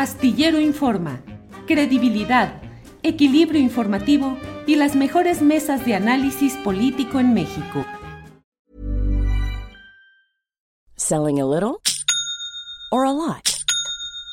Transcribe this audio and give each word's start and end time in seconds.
Astillero 0.00 0.58
Informa, 0.58 1.20
credibilidad, 1.66 2.62
equilibrio 3.02 3.60
informativo 3.60 4.38
y 4.66 4.76
las 4.76 4.96
mejores 4.96 5.42
mesas 5.42 5.84
de 5.84 5.94
análisis 5.94 6.54
político 6.64 7.20
en 7.20 7.34
México. 7.34 7.84
Selling 10.96 11.38
a 11.38 11.44
little 11.44 11.82
or 12.90 13.04
a 13.04 13.12
lot? 13.12 13.59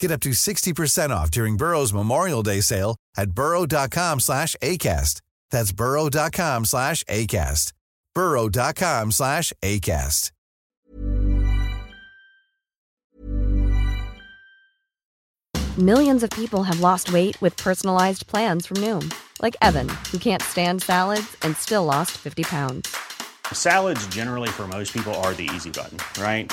Get 0.00 0.10
up 0.10 0.20
to 0.20 0.30
60% 0.30 1.10
off 1.10 1.30
during 1.30 1.56
Burrow's 1.56 1.92
Memorial 1.92 2.42
Day 2.42 2.62
sale 2.62 2.96
at 3.16 3.30
burrow.com 3.32 4.20
slash 4.20 4.56
ACAST. 4.62 5.20
That's 5.50 5.72
burrow.com 5.72 6.64
slash 6.64 7.04
ACAST. 7.04 7.72
burrow.com 8.14 9.12
slash 9.12 9.52
ACAST. 9.62 10.30
Millions 15.78 16.22
of 16.22 16.30
people 16.30 16.62
have 16.64 16.80
lost 16.80 17.12
weight 17.12 17.40
with 17.40 17.56
personalized 17.56 18.26
plans 18.26 18.66
from 18.66 18.78
Noom. 18.78 19.14
Like 19.40 19.56
Evan, 19.62 19.88
who 20.10 20.18
can't 20.18 20.42
stand 20.42 20.82
salads 20.82 21.36
and 21.42 21.56
still 21.56 21.84
lost 21.84 22.10
50 22.18 22.42
pounds. 22.42 22.94
Salads 23.52 24.06
generally 24.08 24.48
for 24.48 24.66
most 24.66 24.92
people 24.92 25.14
are 25.22 25.32
the 25.32 25.48
easy 25.54 25.70
button, 25.70 25.98
right? 26.22 26.52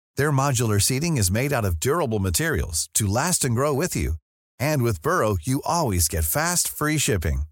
Their 0.17 0.31
modular 0.31 0.81
seating 0.81 1.17
is 1.17 1.31
made 1.31 1.53
out 1.53 1.65
of 1.65 1.79
durable 1.79 2.19
materials 2.19 2.89
to 2.95 3.07
last 3.07 3.45
and 3.45 3.55
grow 3.55 3.73
with 3.73 3.95
you. 3.95 4.15
And 4.59 4.81
with 4.81 5.03
Burrow, 5.03 5.37
you 5.43 5.61
always 5.65 6.07
get 6.07 6.23
fast, 6.23 6.67
free 6.67 6.97
shipping. 6.97 7.43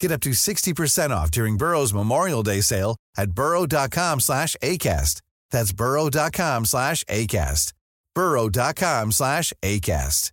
Get 0.00 0.12
up 0.12 0.20
to 0.20 0.30
60% 0.30 1.10
off 1.10 1.30
during 1.30 1.56
Burrow's 1.56 1.94
Memorial 1.94 2.42
Day 2.42 2.60
sale 2.60 2.96
at 3.16 3.32
burrow.com 3.32 4.20
slash 4.20 4.54
ACAST. 4.62 5.22
That's 5.50 5.72
burrow.com 5.72 6.66
slash 6.66 7.04
ACAST. 7.04 7.72
burrow.com 8.14 9.12
slash 9.12 9.52
ACAST. 9.62 10.32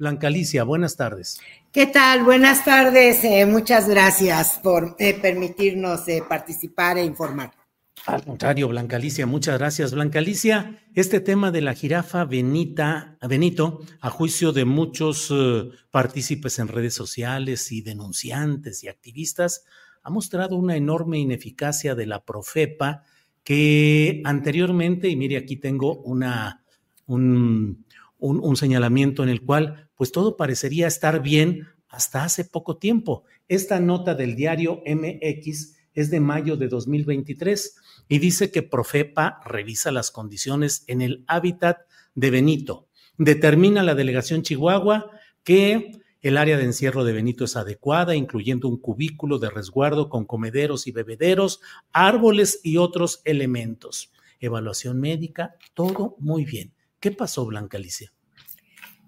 Blanca 0.00 0.28
Alicia, 0.28 0.64
buenas 0.64 0.96
tardes. 0.96 1.38
¿Qué 1.72 1.86
tal? 1.86 2.24
Buenas 2.24 2.64
tardes. 2.64 3.22
Eh, 3.22 3.44
muchas 3.44 3.86
gracias 3.86 4.58
por 4.62 4.96
eh, 4.98 5.12
permitirnos 5.12 6.08
eh, 6.08 6.22
participar 6.26 6.96
e 6.96 7.04
informar. 7.04 7.59
Al 8.06 8.24
contrario, 8.24 8.68
Blanca 8.68 8.96
Alicia, 8.96 9.26
muchas 9.26 9.58
gracias. 9.58 9.92
Blanca 9.92 10.20
Alicia, 10.20 10.80
este 10.94 11.20
tema 11.20 11.50
de 11.50 11.60
la 11.60 11.74
jirafa 11.74 12.24
Benita, 12.24 13.18
Benito, 13.28 13.80
a 14.00 14.10
juicio 14.10 14.52
de 14.52 14.64
muchos 14.64 15.30
uh, 15.30 15.70
partícipes 15.90 16.58
en 16.58 16.68
redes 16.68 16.94
sociales 16.94 17.70
y 17.72 17.82
denunciantes 17.82 18.82
y 18.84 18.88
activistas, 18.88 19.64
ha 20.02 20.10
mostrado 20.10 20.56
una 20.56 20.76
enorme 20.76 21.18
ineficacia 21.18 21.94
de 21.94 22.06
la 22.06 22.24
Profepa 22.24 23.02
que 23.44 24.22
anteriormente, 24.24 25.08
y 25.08 25.16
mire, 25.16 25.36
aquí 25.36 25.56
tengo 25.56 26.00
una, 26.00 26.64
un, 27.06 27.84
un, 28.18 28.40
un 28.40 28.56
señalamiento 28.56 29.22
en 29.22 29.28
el 29.28 29.42
cual, 29.42 29.90
pues 29.94 30.10
todo 30.10 30.38
parecería 30.38 30.86
estar 30.86 31.22
bien 31.22 31.68
hasta 31.88 32.24
hace 32.24 32.46
poco 32.46 32.78
tiempo. 32.78 33.24
Esta 33.46 33.78
nota 33.78 34.14
del 34.14 34.36
diario 34.36 34.82
MX 34.86 35.76
es 35.92 36.10
de 36.10 36.20
mayo 36.20 36.56
de 36.56 36.68
2023 36.68 37.76
y 38.10 38.18
dice 38.18 38.50
que 38.50 38.64
Profepa 38.64 39.40
revisa 39.46 39.92
las 39.92 40.10
condiciones 40.10 40.82
en 40.88 41.00
el 41.00 41.24
hábitat 41.28 41.78
de 42.16 42.30
Benito. 42.30 42.88
Determina 43.16 43.84
la 43.84 43.94
delegación 43.94 44.42
Chihuahua 44.42 45.12
que 45.44 45.92
el 46.20 46.36
área 46.36 46.56
de 46.56 46.64
encierro 46.64 47.04
de 47.04 47.12
Benito 47.12 47.44
es 47.44 47.56
adecuada, 47.56 48.16
incluyendo 48.16 48.66
un 48.68 48.78
cubículo 48.78 49.38
de 49.38 49.48
resguardo 49.48 50.08
con 50.08 50.24
comederos 50.26 50.88
y 50.88 50.90
bebederos, 50.90 51.60
árboles 51.92 52.58
y 52.64 52.78
otros 52.78 53.22
elementos. 53.24 54.12
Evaluación 54.40 55.00
médica, 55.00 55.54
todo 55.72 56.16
muy 56.18 56.44
bien. 56.44 56.74
¿Qué 56.98 57.12
pasó, 57.12 57.46
Blanca 57.46 57.78
Alicia? 57.78 58.12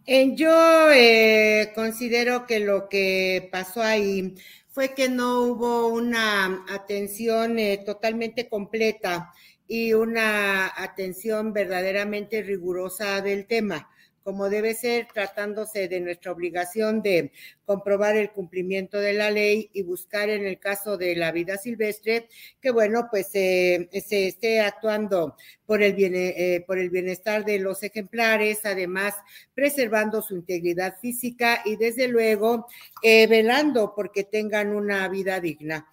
Eh, 0.07 0.33
yo 0.37 0.91
eh, 0.93 1.73
considero 1.75 2.47
que 2.47 2.61
lo 2.61 2.89
que 2.89 3.49
pasó 3.51 3.83
ahí 3.83 4.37
fue 4.73 4.95
que 4.95 5.09
no 5.09 5.43
hubo 5.43 5.89
una 5.89 6.65
atención 6.69 7.59
eh, 7.59 7.83
totalmente 7.85 8.49
completa 8.49 9.33
y 9.69 9.93
una 9.93 10.73
atención 10.75 11.53
verdaderamente 11.53 12.43
rigurosa 12.43 13.21
del 13.21 13.47
tema 13.47 13.89
como 14.23 14.49
debe 14.49 14.75
ser, 14.75 15.09
tratándose 15.13 15.89
de 15.89 16.01
nuestra 16.01 16.33
obligación 16.33 17.03
de 17.03 17.33
comprobar 17.65 18.17
el 18.17 18.31
cumplimiento 18.31 18.99
de 18.99 19.15
la 19.15 19.31
ley 19.31 19.71
y 19.73 19.83
buscar 19.83 20.29
en 20.29 20.47
el 20.47 20.59
caso 20.59 20.97
de 20.97 21.17
la 21.17 21.33
vida 21.33 21.57
silvestre 21.57 22.29
que, 22.61 22.71
bueno, 22.71 23.09
pues 23.11 23.31
eh, 23.35 23.89
se 24.05 24.29
esté 24.29 24.61
actuando 24.61 25.37
por 25.65 25.83
el, 25.83 25.95
bien, 25.95 26.13
eh, 26.15 26.65
por 26.67 26.79
el 26.79 26.91
bienestar 26.91 27.45
de 27.45 27.59
los 27.59 27.83
ejemplares, 27.83 28.61
además 28.65 29.15
preservando 29.55 30.23
su 30.23 30.37
integridad 30.37 30.97
física 31.01 31.63
y, 31.65 31.77
desde 31.77 32.09
luego, 32.09 32.67
eh, 33.03 33.27
velando 33.27 33.95
porque 33.95 34.25
tengan 34.25 34.75
una 34.75 35.09
vida 35.09 35.41
digna. 35.41 35.89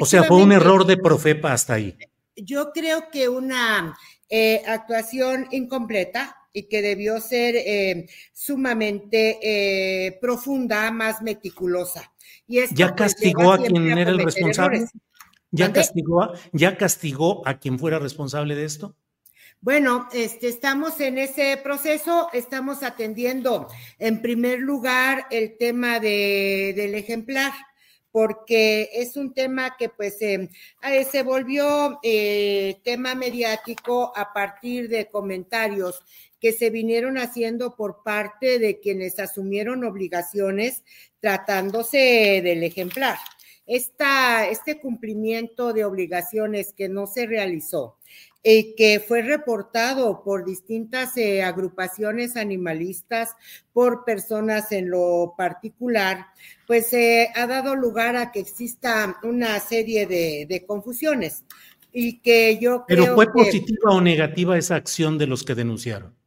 O 0.00 0.06
sea, 0.06 0.24
fue 0.24 0.42
un 0.42 0.52
error 0.52 0.86
de 0.86 0.96
Profepa 0.96 1.52
hasta 1.52 1.74
ahí. 1.74 1.96
Yo 2.36 2.72
creo 2.72 3.10
que 3.10 3.28
una 3.28 3.96
actuación 4.66 5.46
incompleta, 5.50 6.36
y 6.54 6.68
que 6.68 6.80
debió 6.80 7.20
ser 7.20 7.56
eh, 7.56 8.06
sumamente 8.32 9.38
eh, 9.42 10.18
profunda, 10.20 10.90
más 10.92 11.20
meticulosa. 11.20 12.14
Y 12.46 12.60
¿Ya 12.74 12.94
pues, 12.94 13.14
castigó 13.14 13.52
a 13.52 13.58
quien 13.58 13.98
era 13.98 14.10
el 14.10 14.20
responsable? 14.20 14.86
¿Ya 15.50 15.72
castigó, 15.72 16.32
¿Ya 16.52 16.78
castigó 16.78 17.46
a 17.46 17.58
quien 17.58 17.78
fuera 17.78 17.98
responsable 17.98 18.54
de 18.54 18.64
esto? 18.64 18.96
Bueno, 19.60 20.08
este, 20.12 20.48
estamos 20.48 21.00
en 21.00 21.18
ese 21.18 21.58
proceso, 21.62 22.28
estamos 22.32 22.82
atendiendo 22.82 23.66
en 23.98 24.22
primer 24.22 24.60
lugar 24.60 25.26
el 25.30 25.56
tema 25.58 25.98
de, 26.00 26.72
del 26.76 26.94
ejemplar 26.94 27.52
porque 28.14 28.90
es 28.92 29.16
un 29.16 29.34
tema 29.34 29.76
que 29.76 29.88
pues 29.88 30.22
eh, 30.22 30.48
se 31.10 31.24
volvió 31.24 31.98
eh, 32.00 32.76
tema 32.84 33.16
mediático 33.16 34.12
a 34.14 34.32
partir 34.32 34.88
de 34.88 35.10
comentarios 35.10 36.00
que 36.44 36.52
se 36.52 36.68
vinieron 36.68 37.16
haciendo 37.16 37.74
por 37.74 38.02
parte 38.02 38.58
de 38.58 38.78
quienes 38.78 39.18
asumieron 39.18 39.82
obligaciones 39.82 40.84
tratándose 41.18 42.42
del 42.44 42.62
ejemplar. 42.64 43.16
Esta, 43.66 44.46
este 44.50 44.78
cumplimiento 44.78 45.72
de 45.72 45.86
obligaciones 45.86 46.74
que 46.74 46.90
no 46.90 47.06
se 47.06 47.24
realizó 47.24 47.96
y 48.42 48.74
que 48.74 49.00
fue 49.00 49.22
reportado 49.22 50.22
por 50.22 50.44
distintas 50.44 51.16
eh, 51.16 51.42
agrupaciones 51.42 52.36
animalistas, 52.36 53.30
por 53.72 54.04
personas 54.04 54.70
en 54.70 54.90
lo 54.90 55.32
particular, 55.38 56.26
pues 56.66 56.92
eh, 56.92 57.30
ha 57.34 57.46
dado 57.46 57.74
lugar 57.74 58.16
a 58.16 58.32
que 58.32 58.40
exista 58.40 59.16
una 59.22 59.58
serie 59.60 60.04
de, 60.04 60.64
confusiones 60.66 61.44
y 61.90 62.18
que 62.18 62.58
yo 62.60 62.84
creo 62.84 63.04
¿Pero 63.04 63.14
fue 63.14 63.32
positiva 63.32 63.92
o 63.92 64.02
negativa 64.02 64.58
esa 64.58 64.74
acción 64.74 65.16
de 65.16 65.26
los 65.26 65.42
que 65.42 65.54
denunciaron? 65.54 66.22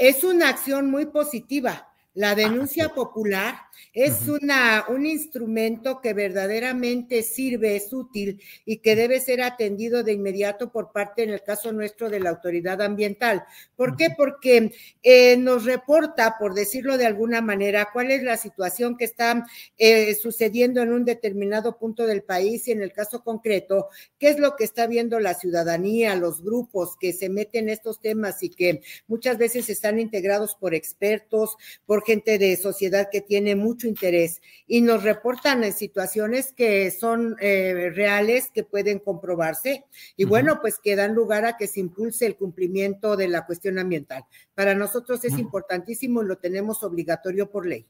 Es 0.00 0.24
una 0.24 0.48
acción 0.48 0.90
muy 0.90 1.04
positiva. 1.04 1.89
La 2.14 2.34
denuncia 2.34 2.88
popular 2.88 3.54
es 3.92 4.26
una, 4.28 4.84
un 4.88 5.06
instrumento 5.06 6.00
que 6.00 6.12
verdaderamente 6.12 7.22
sirve, 7.22 7.76
es 7.76 7.92
útil 7.92 8.40
y 8.64 8.78
que 8.78 8.96
debe 8.96 9.20
ser 9.20 9.42
atendido 9.42 10.02
de 10.02 10.12
inmediato 10.12 10.72
por 10.72 10.90
parte, 10.90 11.22
en 11.22 11.30
el 11.30 11.42
caso 11.42 11.72
nuestro, 11.72 12.10
de 12.10 12.20
la 12.20 12.30
autoridad 12.30 12.82
ambiental. 12.82 13.44
¿Por 13.76 13.96
qué? 13.96 14.08
Porque 14.16 14.72
eh, 15.02 15.36
nos 15.36 15.64
reporta, 15.64 16.36
por 16.38 16.54
decirlo 16.54 16.98
de 16.98 17.06
alguna 17.06 17.40
manera, 17.40 17.88
cuál 17.92 18.10
es 18.10 18.22
la 18.22 18.36
situación 18.36 18.96
que 18.96 19.04
está 19.04 19.46
eh, 19.78 20.14
sucediendo 20.14 20.82
en 20.82 20.92
un 20.92 21.04
determinado 21.04 21.78
punto 21.78 22.06
del 22.06 22.22
país 22.22 22.66
y 22.66 22.72
en 22.72 22.82
el 22.82 22.92
caso 22.92 23.22
concreto, 23.22 23.88
qué 24.18 24.30
es 24.30 24.38
lo 24.38 24.56
que 24.56 24.64
está 24.64 24.86
viendo 24.86 25.20
la 25.20 25.34
ciudadanía, 25.34 26.16
los 26.16 26.42
grupos 26.42 26.96
que 26.98 27.12
se 27.12 27.28
meten 27.28 27.64
en 27.64 27.68
estos 27.70 28.00
temas 28.00 28.42
y 28.42 28.50
que 28.50 28.82
muchas 29.06 29.36
veces 29.38 29.68
están 29.68 29.98
integrados 29.98 30.54
por 30.54 30.74
expertos, 30.74 31.56
por 31.86 31.99
gente 32.00 32.38
de 32.38 32.56
sociedad 32.56 33.08
que 33.10 33.20
tiene 33.20 33.56
mucho 33.56 33.86
interés 33.86 34.40
y 34.66 34.80
nos 34.80 35.02
reportan 35.02 35.64
en 35.64 35.72
situaciones 35.72 36.52
que 36.52 36.90
son 36.90 37.36
eh, 37.40 37.90
reales, 37.94 38.50
que 38.52 38.64
pueden 38.64 38.98
comprobarse 38.98 39.84
y 40.16 40.24
bueno, 40.24 40.60
pues 40.60 40.78
que 40.82 40.96
dan 40.96 41.14
lugar 41.14 41.44
a 41.44 41.56
que 41.56 41.66
se 41.66 41.80
impulse 41.80 42.26
el 42.26 42.36
cumplimiento 42.36 43.16
de 43.16 43.28
la 43.28 43.46
cuestión 43.46 43.78
ambiental. 43.78 44.24
Para 44.54 44.74
nosotros 44.74 45.24
es 45.24 45.38
importantísimo 45.38 46.22
y 46.22 46.26
lo 46.26 46.36
tenemos 46.38 46.82
obligatorio 46.82 47.50
por 47.50 47.66
ley. 47.66 47.86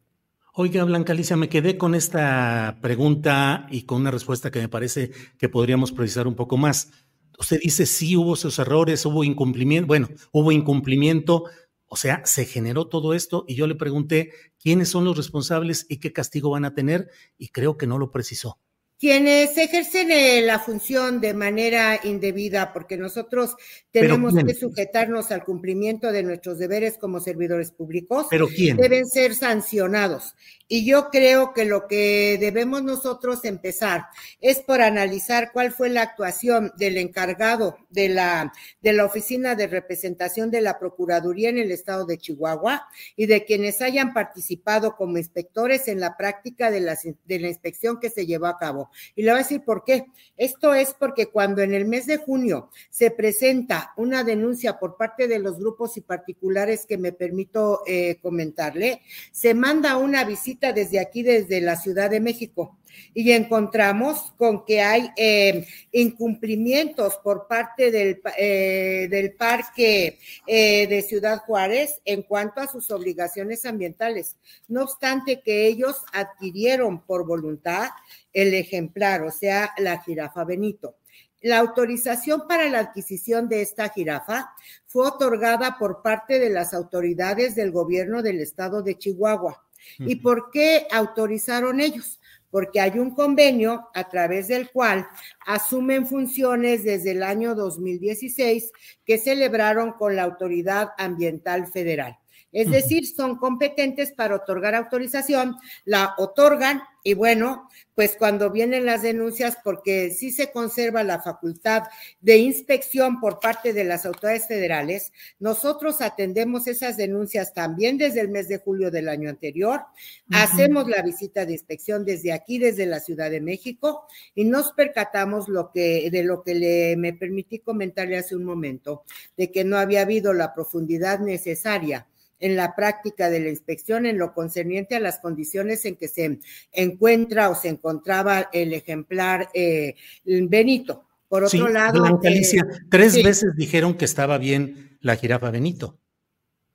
Oiga, 0.55 0.83
Blanca 0.85 1.13
Alicia, 1.13 1.37
me 1.37 1.49
quedé 1.49 1.79
con 1.79 1.95
esta 1.95 2.79
pregunta 2.81 3.67
y 3.71 3.83
con 3.83 4.01
una 4.01 4.11
respuesta 4.11 4.51
que 4.51 4.59
me 4.59 4.69
parece 4.69 5.13
que 5.39 5.49
podríamos 5.49 5.93
precisar 5.93 6.27
un 6.27 6.35
poco 6.35 6.57
más. 6.57 6.91
Usted 7.39 7.61
dice 7.63 7.87
sí 7.87 8.17
hubo 8.17 8.37
sus 8.37 8.59
errores, 8.59 9.07
hubo 9.07 9.23
incumplimiento, 9.23 9.87
bueno, 9.87 10.09
hubo 10.33 10.51
incumplimiento, 10.51 11.45
o 11.93 11.97
sea, 11.97 12.23
se 12.25 12.45
generó 12.47 12.87
todo 12.87 13.15
esto 13.15 13.45
y 13.49 13.57
yo 13.57 13.67
le 13.67 13.75
pregunté 13.75 14.31
quiénes 14.63 14.89
son 14.89 15.05
los 15.05 15.17
responsables 15.17 15.87
y 15.89 15.99
qué 15.99 16.13
castigo 16.13 16.51
van 16.51 16.65
a 16.65 16.73
tener 16.73 17.11
y 17.37 17.49
creo 17.49 17.77
que 17.77 17.89
no 17.89 17.99
lo 17.99 18.13
precisó 18.13 18.59
quienes 19.01 19.57
ejercen 19.57 20.11
eh, 20.11 20.43
la 20.43 20.59
función 20.59 21.23
de 21.23 21.33
manera 21.33 21.99
indebida, 22.05 22.75
porque 22.75 22.99
nosotros 22.99 23.57
tenemos 23.91 24.35
que 24.35 24.53
sujetarnos 24.53 25.33
al 25.33 25.43
cumplimiento 25.43 26.13
de 26.13 26.23
nuestros 26.23 26.59
deberes 26.59 26.99
como 26.99 27.19
servidores 27.19 27.71
públicos, 27.71 28.27
¿Pero 28.29 28.47
quién? 28.47 28.77
deben 28.77 29.07
ser 29.09 29.35
sancionados. 29.35 30.35
Y 30.73 30.85
yo 30.85 31.11
creo 31.11 31.53
que 31.53 31.65
lo 31.65 31.89
que 31.89 32.39
debemos 32.39 32.85
nosotros 32.85 33.45
empezar 33.45 34.05
es 34.41 34.61
por 34.61 34.81
analizar 34.81 35.51
cuál 35.53 35.73
fue 35.73 35.89
la 35.89 36.03
actuación 36.03 36.73
del 36.77 36.97
encargado 36.97 37.77
de 37.89 38.09
la, 38.09 38.53
de 38.81 38.93
la 38.93 39.05
Oficina 39.05 39.57
de 39.57 39.67
Representación 39.67 40.49
de 40.49 40.61
la 40.61 40.79
Procuraduría 40.79 41.49
en 41.49 41.59
el 41.59 41.73
estado 41.73 42.05
de 42.07 42.19
Chihuahua 42.19 42.87
y 43.17 43.27
de 43.27 43.45
quienes 43.45 43.83
hayan 43.83 44.15
participado 44.15 44.95
como 44.95 45.19
inspectores 45.19 45.89
en 45.89 45.99
la 45.99 46.17
práctica 46.17 46.71
de 46.71 46.79
la, 46.83 46.97
de 47.25 47.39
la 47.41 47.49
inspección 47.49 47.99
que 47.99 48.09
se 48.09 48.25
llevó 48.25 48.47
a 48.47 48.57
cabo. 48.57 48.91
Y 49.17 49.25
le 49.25 49.33
voy 49.33 49.41
a 49.41 49.43
decir 49.43 49.65
por 49.65 49.83
qué. 49.83 50.07
Esto 50.37 50.73
es 50.73 50.95
porque 50.95 51.27
cuando 51.27 51.63
en 51.63 51.75
el 51.75 51.85
mes 51.85 52.07
de 52.07 52.19
junio 52.19 52.71
se 52.91 53.11
presenta 53.11 53.93
una 53.97 54.23
denuncia 54.23 54.79
por 54.79 54.97
parte 54.97 55.27
de 55.27 55.41
los 55.41 55.59
grupos 55.59 55.97
y 55.97 56.01
particulares 56.01 56.87
que 56.87 56.97
me 56.97 57.11
permito 57.11 57.83
eh, 57.89 58.21
comentarle, 58.23 59.03
se 59.33 59.53
manda 59.53 59.97
una 59.97 60.23
visita 60.23 60.60
desde 60.61 61.01
aquí, 61.01 61.23
desde 61.23 61.61
la 61.61 61.77
Ciudad 61.77 62.11
de 62.11 62.21
México 62.21 62.79
y 63.15 63.33
encontramos 63.33 64.33
con 64.37 64.65
que 64.65 64.81
hay 64.81 65.11
eh, 65.17 65.67
incumplimientos 65.93 67.19
por 67.23 67.47
parte 67.47 67.91
del, 67.91 68.21
eh, 68.37 69.09
del 69.11 69.33
parque 69.33 70.19
eh, 70.47 70.87
de 70.87 71.03
Ciudad 71.03 71.39
Juárez 71.39 72.01
en 72.05 72.23
cuanto 72.23 72.61
a 72.61 72.67
sus 72.67 72.91
obligaciones 72.91 73.65
ambientales. 73.65 74.37
No 74.69 74.83
obstante 74.83 75.41
que 75.41 75.67
ellos 75.67 76.03
adquirieron 76.13 77.03
por 77.03 77.27
voluntad 77.27 77.89
el 78.33 78.55
ejemplar, 78.55 79.23
o 79.23 79.31
sea, 79.31 79.73
la 79.79 80.01
jirafa 80.03 80.45
Benito. 80.45 80.97
La 81.43 81.59
autorización 81.59 82.47
para 82.47 82.69
la 82.69 82.81
adquisición 82.81 83.49
de 83.49 83.63
esta 83.63 83.89
jirafa 83.89 84.53
fue 84.87 85.07
otorgada 85.07 85.79
por 85.79 86.03
parte 86.03 86.39
de 86.39 86.51
las 86.51 86.75
autoridades 86.75 87.55
del 87.55 87.71
gobierno 87.71 88.23
del 88.23 88.41
estado 88.41 88.83
de 88.83 88.99
Chihuahua. 88.99 89.65
¿Y 89.99 90.17
por 90.17 90.51
qué 90.51 90.87
autorizaron 90.91 91.81
ellos? 91.81 92.21
porque 92.51 92.81
hay 92.81 92.99
un 92.99 93.15
convenio 93.15 93.89
a 93.95 94.09
través 94.09 94.49
del 94.49 94.71
cual 94.71 95.07
asumen 95.47 96.07
funciones 96.07 96.85
desde 96.85 97.13
el 97.13 97.23
año 97.23 97.55
2016 97.55 98.73
que 99.05 99.19
celebraron 99.19 99.93
con 99.93 100.17
la 100.17 100.25
Autoridad 100.25 100.91
Ambiental 100.99 101.69
Federal. 101.69 102.19
Es 102.53 102.71
decir, 102.71 103.07
son 103.07 103.37
competentes 103.37 104.13
para 104.13 104.35
otorgar 104.35 104.75
autorización, 104.75 105.57
la 105.85 106.15
otorgan 106.19 106.83
y 107.03 107.15
bueno, 107.15 107.69
pues 107.95 108.17
cuando 108.19 108.51
vienen 108.51 108.85
las 108.85 109.03
denuncias, 109.03 109.57
porque 109.65 110.11
sí 110.11 110.31
se 110.31 110.53
conserva 110.53 111.03
la 111.03 111.23
facultad 111.23 111.85
de 112.21 112.37
inspección 112.37 113.21
por 113.21 113.41
parte 113.41 113.73
de 113.73 113.85
las 113.85 114.05
autoridades 114.05 114.47
federales, 114.47 115.13
nosotros 115.39 116.03
atendemos 116.03 116.67
esas 116.67 116.99
denuncias 116.99 117.55
también 117.55 117.97
desde 117.97 118.21
el 118.21 118.29
mes 118.29 118.49
de 118.49 118.59
julio 118.59 118.91
del 118.91 119.09
año 119.09 119.31
anterior, 119.31 119.83
hacemos 120.31 120.89
la 120.89 121.01
visita 121.03 121.47
de 121.47 121.53
inspección 121.53 122.05
desde 122.05 122.33
aquí, 122.33 122.59
desde 122.59 122.85
la 122.85 123.01
Ciudad 123.01 123.31
de 123.31 123.41
México, 123.41 124.07
y 124.35 124.45
nos 124.45 124.73
percatamos 124.73 125.49
lo 125.49 125.71
que, 125.73 126.11
de 126.11 126.23
lo 126.23 126.43
que 126.43 126.55
le, 126.55 126.97
me 126.99 127.15
permití 127.15 127.61
comentarle 127.61 128.19
hace 128.19 128.37
un 128.37 128.45
momento, 128.45 129.05
de 129.39 129.51
que 129.51 129.65
no 129.65 129.79
había 129.79 130.03
habido 130.03 130.35
la 130.35 130.53
profundidad 130.53 131.21
necesaria 131.21 132.07
en 132.41 132.57
la 132.57 132.75
práctica 132.75 133.31
de 133.31 133.41
la 133.41 133.51
inspección 133.51 134.07
en 134.07 134.19
lo 134.19 134.35
concerniente 134.35 134.97
a 134.97 135.01
las 135.01 135.19
condiciones 135.19 135.85
en 135.85 135.97
que 135.97 136.09
se 136.09 136.41
encuentra 136.73 137.51
o 137.51 137.55
se 137.55 137.69
encontraba 137.69 138.49
el 138.53 138.73
ejemplar 138.73 139.49
eh, 139.55 139.95
Benito. 140.25 141.07
Por 141.29 141.45
otro 141.45 141.69
lado. 141.69 142.03
Blanca 142.03 142.29
eh, 142.29 142.43
tres 142.91 143.23
veces 143.23 143.55
dijeron 143.55 143.95
que 143.95 144.05
estaba 144.05 144.37
bien 144.37 144.99
la 145.01 145.15
jirafa 145.15 145.51
Benito. 145.51 145.97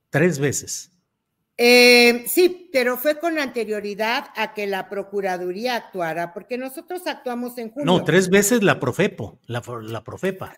Tres 0.09 0.39
veces. 0.39 0.91
Eh, 1.57 2.23
sí, 2.27 2.69
pero 2.71 2.97
fue 2.97 3.19
con 3.19 3.39
anterioridad 3.39 4.27
a 4.35 4.53
que 4.53 4.68
la 4.68 4.89
Procuraduría 4.89 5.75
actuara, 5.75 6.33
porque 6.33 6.57
nosotros 6.57 7.01
actuamos 7.06 7.57
en 7.57 7.71
junio. 7.71 7.85
No, 7.85 8.04
tres 8.04 8.30
veces 8.30 8.61
la 8.61 8.80
Profepo, 8.80 9.40
la, 9.45 9.61
la 9.81 10.04
Profepa. 10.04 10.57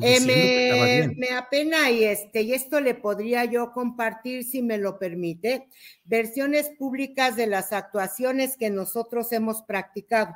Eh, 0.00 1.10
me, 1.16 1.30
apena 1.30 1.90
y 1.90 2.04
este, 2.04 2.42
y 2.42 2.52
esto 2.52 2.80
le 2.80 2.94
podría 2.94 3.44
yo 3.44 3.72
compartir 3.72 4.44
si 4.44 4.62
me 4.62 4.78
lo 4.78 4.98
permite, 4.98 5.66
versiones 6.04 6.70
públicas 6.78 7.34
de 7.34 7.48
las 7.48 7.72
actuaciones 7.72 8.56
que 8.56 8.70
nosotros 8.70 9.32
hemos 9.32 9.62
practicado. 9.62 10.34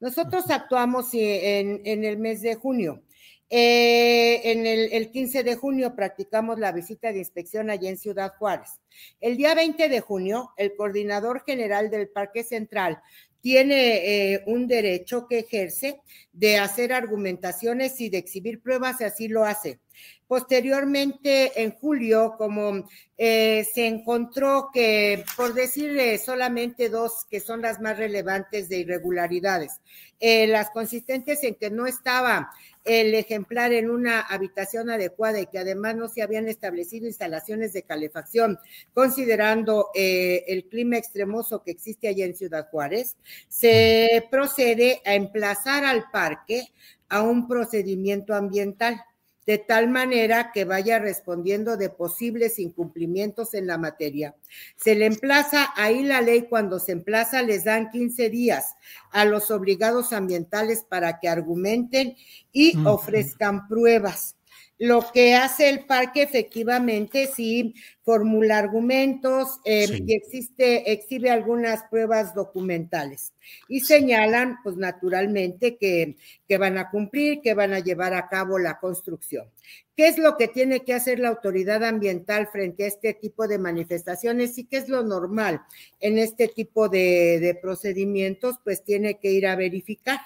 Nosotros 0.00 0.50
actuamos 0.50 1.10
en, 1.12 1.82
en 1.84 2.04
el 2.04 2.18
mes 2.18 2.40
de 2.40 2.54
junio. 2.54 3.02
Eh, 3.50 4.40
en 4.50 4.66
el, 4.66 4.92
el, 4.92 5.10
15 5.10 5.44
de 5.44 5.54
junio 5.54 5.94
practicamos 5.94 6.58
la 6.58 6.72
visita 6.72 7.12
de 7.12 7.18
inspección 7.18 7.70
allá 7.70 7.90
en 7.90 7.98
Ciudad 7.98 8.32
Juárez. 8.38 8.80
El 9.20 9.36
día 9.36 9.54
20 9.54 9.88
de 9.88 10.00
junio, 10.00 10.52
el 10.56 10.74
coordinador 10.74 11.44
general 11.44 11.90
del 11.90 12.08
Parque 12.08 12.42
Central 12.42 13.00
tiene 13.44 14.32
eh, 14.32 14.42
un 14.46 14.66
derecho 14.66 15.26
que 15.28 15.40
ejerce 15.40 16.00
de 16.32 16.56
hacer 16.56 16.94
argumentaciones 16.94 18.00
y 18.00 18.08
de 18.08 18.16
exhibir 18.16 18.62
pruebas, 18.62 19.02
y 19.02 19.04
así 19.04 19.28
lo 19.28 19.44
hace. 19.44 19.80
Posteriormente, 20.26 21.52
en 21.62 21.72
julio, 21.72 22.36
como 22.38 22.88
eh, 23.18 23.66
se 23.70 23.86
encontró 23.86 24.70
que, 24.72 25.26
por 25.36 25.52
decirle 25.52 26.16
solamente 26.16 26.88
dos 26.88 27.26
que 27.30 27.40
son 27.40 27.60
las 27.60 27.82
más 27.82 27.98
relevantes 27.98 28.70
de 28.70 28.78
irregularidades, 28.78 29.72
eh, 30.20 30.46
las 30.46 30.70
consistentes 30.70 31.44
en 31.44 31.56
que 31.56 31.68
no 31.68 31.86
estaba 31.86 32.50
el 32.84 33.14
ejemplar 33.14 33.72
en 33.72 33.90
una 33.90 34.20
habitación 34.20 34.90
adecuada 34.90 35.40
y 35.40 35.46
que 35.46 35.58
además 35.58 35.96
no 35.96 36.08
se 36.08 36.22
habían 36.22 36.48
establecido 36.48 37.06
instalaciones 37.06 37.72
de 37.72 37.82
calefacción, 37.82 38.58
considerando 38.92 39.88
eh, 39.94 40.44
el 40.48 40.64
clima 40.68 40.98
extremoso 40.98 41.62
que 41.62 41.70
existe 41.70 42.08
allá 42.08 42.26
en 42.26 42.36
Ciudad 42.36 42.68
Juárez, 42.70 43.16
se 43.48 44.26
procede 44.30 45.00
a 45.04 45.14
emplazar 45.14 45.84
al 45.84 46.10
parque 46.10 46.68
a 47.08 47.22
un 47.22 47.48
procedimiento 47.48 48.34
ambiental 48.34 49.00
de 49.46 49.58
tal 49.58 49.88
manera 49.88 50.50
que 50.52 50.64
vaya 50.64 50.98
respondiendo 50.98 51.76
de 51.76 51.90
posibles 51.90 52.58
incumplimientos 52.58 53.54
en 53.54 53.66
la 53.66 53.78
materia. 53.78 54.34
Se 54.76 54.94
le 54.94 55.06
emplaza 55.06 55.70
ahí 55.76 56.02
la 56.02 56.20
ley, 56.20 56.46
cuando 56.48 56.78
se 56.78 56.92
emplaza 56.92 57.42
les 57.42 57.64
dan 57.64 57.90
15 57.90 58.30
días 58.30 58.76
a 59.10 59.24
los 59.24 59.50
obligados 59.50 60.12
ambientales 60.12 60.84
para 60.88 61.18
que 61.20 61.28
argumenten 61.28 62.16
y 62.52 62.76
ofrezcan 62.84 63.68
pruebas. 63.68 64.36
Lo 64.78 65.04
que 65.12 65.34
hace 65.36 65.68
el 65.68 65.86
parque 65.86 66.22
efectivamente 66.22 67.28
sí 67.28 67.74
formula 68.02 68.58
argumentos 68.58 69.60
eh, 69.64 69.86
y 70.04 70.14
existe, 70.14 70.92
exhibe 70.92 71.30
algunas 71.30 71.84
pruebas 71.84 72.34
documentales 72.34 73.32
y 73.68 73.80
señalan, 73.80 74.58
pues 74.64 74.76
naturalmente, 74.76 75.76
que, 75.76 76.16
que 76.48 76.58
van 76.58 76.76
a 76.76 76.90
cumplir, 76.90 77.40
que 77.40 77.54
van 77.54 77.72
a 77.72 77.78
llevar 77.78 78.14
a 78.14 78.28
cabo 78.28 78.58
la 78.58 78.80
construcción. 78.80 79.48
¿Qué 79.96 80.08
es 80.08 80.18
lo 80.18 80.36
que 80.36 80.48
tiene 80.48 80.80
que 80.80 80.92
hacer 80.92 81.20
la 81.20 81.28
autoridad 81.28 81.84
ambiental 81.84 82.48
frente 82.48 82.82
a 82.82 82.88
este 82.88 83.14
tipo 83.14 83.46
de 83.46 83.58
manifestaciones 83.58 84.58
y 84.58 84.64
qué 84.64 84.78
es 84.78 84.88
lo 84.88 85.04
normal 85.04 85.62
en 86.00 86.18
este 86.18 86.48
tipo 86.48 86.88
de, 86.88 87.38
de 87.38 87.54
procedimientos? 87.54 88.56
Pues 88.64 88.82
tiene 88.82 89.20
que 89.20 89.30
ir 89.30 89.46
a 89.46 89.54
verificar 89.54 90.18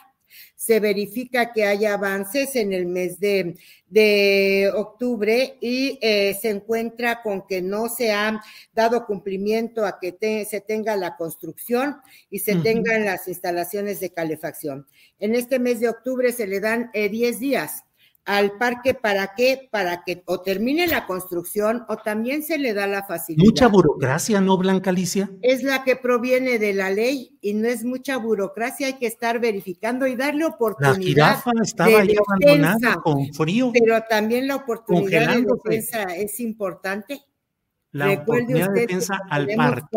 se 0.55 0.81
verifica 0.81 1.53
que 1.53 1.65
hay 1.65 1.87
avances 1.87 2.57
en 2.57 2.73
el 2.73 2.87
mes 2.87 3.19
de, 3.21 3.55
octubre 4.75 5.57
y 5.61 5.99
eh, 6.03 6.37
se 6.41 6.51
encuentra 6.51 7.23
con 7.23 7.47
que 7.47 7.63
no 7.63 7.89
se 7.89 8.13
ha 8.13 8.43
dado 8.75 9.07
cumplimiento 9.07 9.87
a 9.87 9.99
que 9.99 10.45
se 10.49 10.61
tenga 10.61 10.95
la 10.97 11.17
construcción 11.17 11.97
y 12.31 12.41
se 12.41 12.57
tengan 12.57 13.07
las 13.07 13.29
instalaciones 13.29 14.01
de 14.01 14.11
calefacción. 14.11 14.87
En 15.19 15.35
este 15.35 15.59
mes 15.59 15.81
de 15.81 15.89
octubre 15.89 16.33
se 16.33 16.47
le 16.47 16.61
dan 16.61 16.91
10 16.93 17.13
eh, 17.13 17.39
días 17.39 17.85
al 18.29 18.59
parque 18.59 18.93
para 18.93 19.33
qué, 19.35 19.71
para 19.73 20.05
que 20.05 20.23
o 20.27 20.43
termine 20.43 20.87
la 20.87 21.07
construcción 21.07 21.87
o 21.89 21.97
también 21.97 22.43
se 22.43 22.59
le 22.59 22.75
da 22.75 22.87
la 22.87 23.03
facilidad. 23.07 23.43
Mucha 23.43 23.69
burocracia, 23.69 24.39
¿no, 24.43 24.59
Blanca 24.59 24.91
Alicia? 24.91 25.31
Es 25.41 25.63
la 25.63 25.83
que 25.83 25.97
proviene 25.97 26.59
de 26.59 26.75
la 26.75 26.91
ley 26.91 27.39
y 27.41 27.55
no 27.55 27.67
es 27.69 27.85
mucha 27.85 28.19
burocracia, 28.19 28.89
hay 28.89 28.99
que 28.99 29.07
estar 29.07 29.41
verificando 29.41 30.07
y 30.07 30.15
darle 30.15 30.45
oportunidad. 30.45 30.99
La 30.99 31.03
jirafa 31.03 31.51
estaba 31.63 32.01
ahí 32.01 32.15
abandonada 32.15 32.97
con 32.97 33.33
frío. 33.33 33.71
Pero 33.73 33.99
también 34.11 34.47
la 34.47 34.57
oportunidad 34.57 35.35
de 35.35 35.47
defensa 35.47 36.03
es 36.15 36.39
importante. 36.41 37.23
La 37.93 38.13
oportunidad 38.13 38.69
de 38.75 38.81
defensa 38.83 39.19
al 39.31 39.49
parque. 39.57 39.97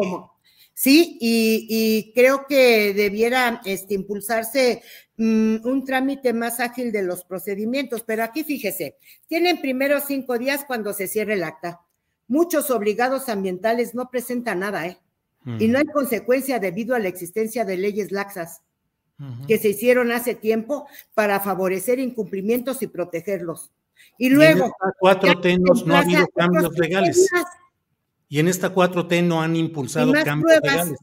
Sí, 0.73 1.17
y, 1.19 2.13
creo 2.15 2.45
que 2.47 2.93
debiera 2.93 3.61
este, 3.65 3.93
impulsarse 3.93 4.81
mm, 5.21 5.67
un 5.67 5.85
trámite 5.85 6.33
más 6.33 6.59
ágil 6.59 6.91
de 6.91 7.03
los 7.03 7.23
procedimientos, 7.23 8.03
pero 8.03 8.23
aquí 8.23 8.43
fíjese, 8.43 8.95
tienen 9.27 9.61
primero 9.61 9.99
cinco 9.99 10.37
días 10.37 10.65
cuando 10.65 10.93
se 10.93 11.07
cierre 11.07 11.33
el 11.33 11.43
acta. 11.43 11.81
Muchos 12.27 12.71
obligados 12.71 13.29
ambientales 13.29 13.93
no 13.93 14.09
presentan 14.09 14.59
nada, 14.59 14.87
¿eh? 14.87 14.97
Y 15.57 15.67
no 15.67 15.79
hay 15.79 15.85
consecuencia 15.85 16.59
debido 16.59 16.93
a 16.93 16.99
la 16.99 17.07
existencia 17.07 17.65
de 17.65 17.75
leyes 17.75 18.11
laxas 18.11 18.61
que 19.47 19.57
se 19.57 19.69
hicieron 19.69 20.11
hace 20.11 20.35
tiempo 20.35 20.87
para 21.13 21.39
favorecer 21.39 21.99
incumplimientos 21.99 22.81
y 22.81 22.87
protegerlos. 22.87 23.71
Y 24.17 24.29
luego... 24.29 24.71
cuatro 24.99 25.39
tenos 25.41 25.85
no 25.85 25.95
ha 25.95 25.99
habido 25.99 26.27
cambios 26.35 26.77
legales. 26.77 27.29
Y 28.29 28.39
en 28.39 28.47
esta 28.47 28.73
4T 28.73 29.23
no 29.23 29.41
han 29.41 29.55
impulsado 29.55 30.13
cambios 30.23 30.59
legales. 30.63 30.99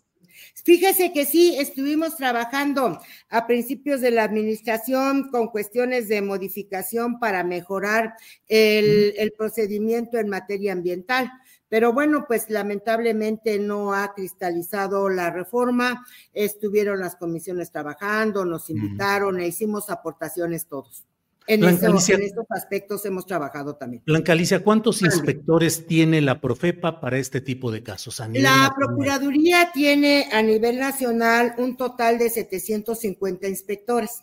Fíjese 0.64 1.12
que 1.12 1.24
sí, 1.24 1.56
estuvimos 1.58 2.16
trabajando 2.16 3.00
a 3.28 3.46
principios 3.46 4.00
de 4.00 4.10
la 4.10 4.24
administración 4.24 5.30
con 5.30 5.48
cuestiones 5.48 6.08
de 6.08 6.22
modificación 6.22 7.18
para 7.18 7.44
mejorar 7.44 8.14
el, 8.46 9.14
el, 9.16 9.32
procedimiento 9.32 10.18
en 10.18 10.28
materia 10.28 10.72
ambiental. 10.72 11.30
Pero 11.68 11.92
bueno, 11.92 12.24
pues 12.26 12.48
lamentablemente 12.48 13.58
no 13.58 13.92
ha 13.92 14.14
cristalizado 14.14 15.08
la 15.08 15.30
reforma. 15.30 16.06
Estuvieron 16.32 17.00
las 17.00 17.16
comisiones 17.16 17.70
trabajando, 17.70 18.44
nos 18.44 18.70
invitaron 18.70 19.38
e 19.40 19.48
hicimos 19.48 19.90
aportaciones 19.90 20.66
todos. 20.66 21.07
En, 21.48 21.64
estos 21.64 22.46
aspectos 22.50 23.04
hemos 23.06 23.24
trabajado 23.24 23.74
también. 23.74 24.02
Blanca 24.04 24.32
Alicia, 24.32 24.62
¿cuántos 24.62 25.00
inspectores 25.00 25.86
tiene 25.86 26.20
la 26.20 26.40
Profepa 26.40 27.00
para 27.00 27.16
este 27.18 27.40
tipo 27.40 27.70
de 27.72 27.82
casos? 27.82 28.22
la 28.34 28.72
Procuraduría 28.76 29.70
tiene 29.72 30.28
a 30.30 30.42
nivel 30.42 30.78
nacional 30.78 31.54
un 31.56 31.76
total 31.76 32.18
de 32.18 32.28
750 32.28 33.48
inspectores. 33.48 34.22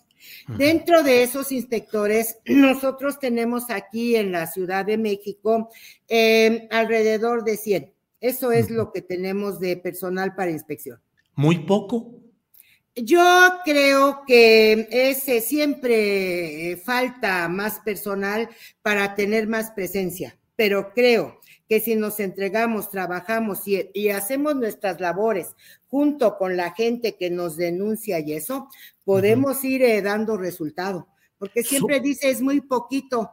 Dentro 0.58 1.04
de 1.04 1.24
esos 1.24 1.52
inspectores, 1.52 2.38
nosotros 2.46 3.20
tenemos 3.20 3.70
aquí 3.70 4.16
en 4.16 4.32
la 4.32 4.46
Ciudad 4.48 4.86
de 4.86 4.98
México 4.98 5.70
eh, 6.08 6.68
alrededor 6.72 7.44
de 7.44 7.58
100. 7.58 7.94
Eso 8.22 8.52
es 8.52 8.70
lo 8.70 8.92
que 8.92 9.02
tenemos 9.02 9.60
de 9.60 9.78
personal 9.78 10.36
para 10.36 10.52
inspección. 10.52 11.00
¿Muy 11.36 11.60
poco? 11.60 12.15
Yo 12.96 13.50
creo 13.66 14.24
que 14.26 14.88
ese 14.90 15.42
siempre 15.42 16.72
eh, 16.72 16.78
falta 16.78 17.50
más 17.50 17.80
personal 17.82 18.50
para 18.82 19.16
tener 19.16 19.48
más 19.48 19.72
presencia, 19.72 20.40
pero 20.56 20.94
creo 20.94 21.40
que 21.68 21.82
si 21.82 21.96
nos 21.96 22.22
entregamos, 22.22 22.90
trabajamos 22.90 23.68
y, 23.68 24.10
hacemos 24.10 24.56
nuestras 24.56 25.02
labores 25.02 25.56
junto 25.88 26.38
con 26.38 26.56
la 26.56 26.74
gente 26.74 27.18
que 27.18 27.30
nos 27.30 27.58
denuncia 27.58 28.20
y 28.20 28.34
eso, 28.34 28.70
podemos 29.04 29.64
ir 29.66 29.82
eh, 29.84 30.02
dando 30.02 30.38
resultado, 30.38 31.10
porque 31.38 31.64
siempre 31.64 32.00
dice 32.00 32.30
es 32.30 32.42
muy 32.42 32.62
poquito, 32.62 33.32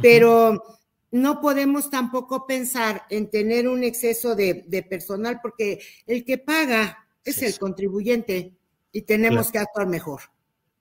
pero 0.00 0.62
no 1.10 1.40
podemos 1.42 1.90
tampoco 1.90 2.46
pensar 2.46 3.02
en 3.10 3.28
tener 3.28 3.68
un 3.68 3.84
exceso 3.84 4.34
de, 4.34 4.86
personal, 4.88 5.40
porque 5.42 5.80
el 6.06 6.24
que 6.24 6.38
paga 6.38 7.06
es 7.24 7.42
el 7.42 7.58
contribuyente 7.58 8.52
y 8.92 9.02
tenemos 9.02 9.50
que 9.50 9.58
actuar 9.58 9.86
mejor. 9.86 10.20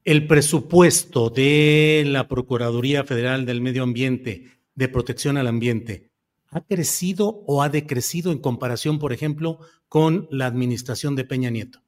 El 0.04 0.28
presupuesto 0.28 1.30
de 1.30 2.04
la 2.06 2.28
Procuraduría 2.28 3.04
Federal 3.04 3.46
del 3.46 3.62
Medio 3.62 3.84
Ambiente, 3.84 4.52
de 4.76 4.88
protección 4.90 5.38
al 5.38 5.48
ambiente, 5.48 6.12
¿ha 6.50 6.62
crecido 6.62 7.44
o 7.48 7.62
ha 7.62 7.70
decrecido 7.70 8.32
en 8.32 8.40
comparación, 8.40 9.00
por 9.00 9.14
ejemplo, 9.14 9.60
con 9.88 10.28
la 10.32 10.48
administración 10.48 11.16
de 11.16 11.26
Peña 11.26 11.50
Nieto? 11.50 11.82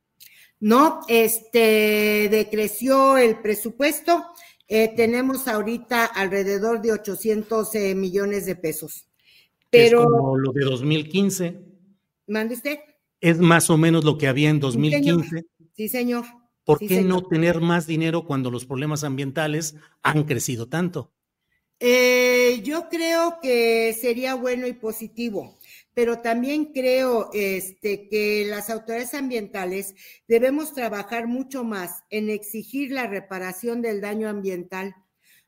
No, 0.60 1.02
este 1.10 2.30
decreció 2.32 3.18
el 3.18 3.42
presupuesto. 3.42 4.24
Eh, 4.68 4.94
tenemos 4.96 5.48
ahorita 5.48 6.06
alrededor 6.06 6.82
de 6.82 6.94
800 6.94 7.76
eh, 7.76 7.96
millones 7.96 8.46
de 8.46 8.56
pesos. 8.56 9.08
Pero, 9.70 10.02
es 10.02 10.06
como 10.06 10.38
lo 10.38 10.54
de 10.54 10.64
2015. 10.64 11.60
¿Mande 12.28 12.56
usted? 12.56 12.80
Es 13.20 13.40
más 13.40 13.70
o 13.70 13.78
menos 13.78 14.06
lo 14.06 14.18
que 14.18 14.28
había 14.28 14.50
en 14.50 14.60
2015. 14.60 15.46
Sí, 15.74 15.90
señor. 15.90 16.26
¿Por 16.66 16.80
qué 16.80 17.02
no 17.02 17.24
tener 17.24 17.60
más 17.60 17.88
dinero 17.88 18.26
cuando 18.26 18.50
los 18.50 18.66
problemas 18.66 19.04
ambientales 19.04 19.76
han 20.02 20.24
crecido 20.24 20.70
tanto? 20.70 21.12
Eh, 21.80 22.62
yo 22.64 22.88
creo 22.88 23.40
que 23.42 23.94
sería 24.00 24.36
bueno 24.36 24.68
y 24.68 24.74
positivo, 24.74 25.58
pero 25.94 26.20
también 26.20 26.72
creo 26.72 27.30
este, 27.34 28.08
que 28.08 28.46
las 28.48 28.70
autoridades 28.70 29.14
ambientales 29.14 29.94
debemos 30.28 30.74
trabajar 30.74 31.28
mucho 31.28 31.66
más 31.66 32.04
en 32.10 32.30
exigir 32.30 32.92
la 32.92 33.08
reparación 33.08 33.82
del 33.82 34.00
daño 34.00 34.30
ambiental. 34.30 34.96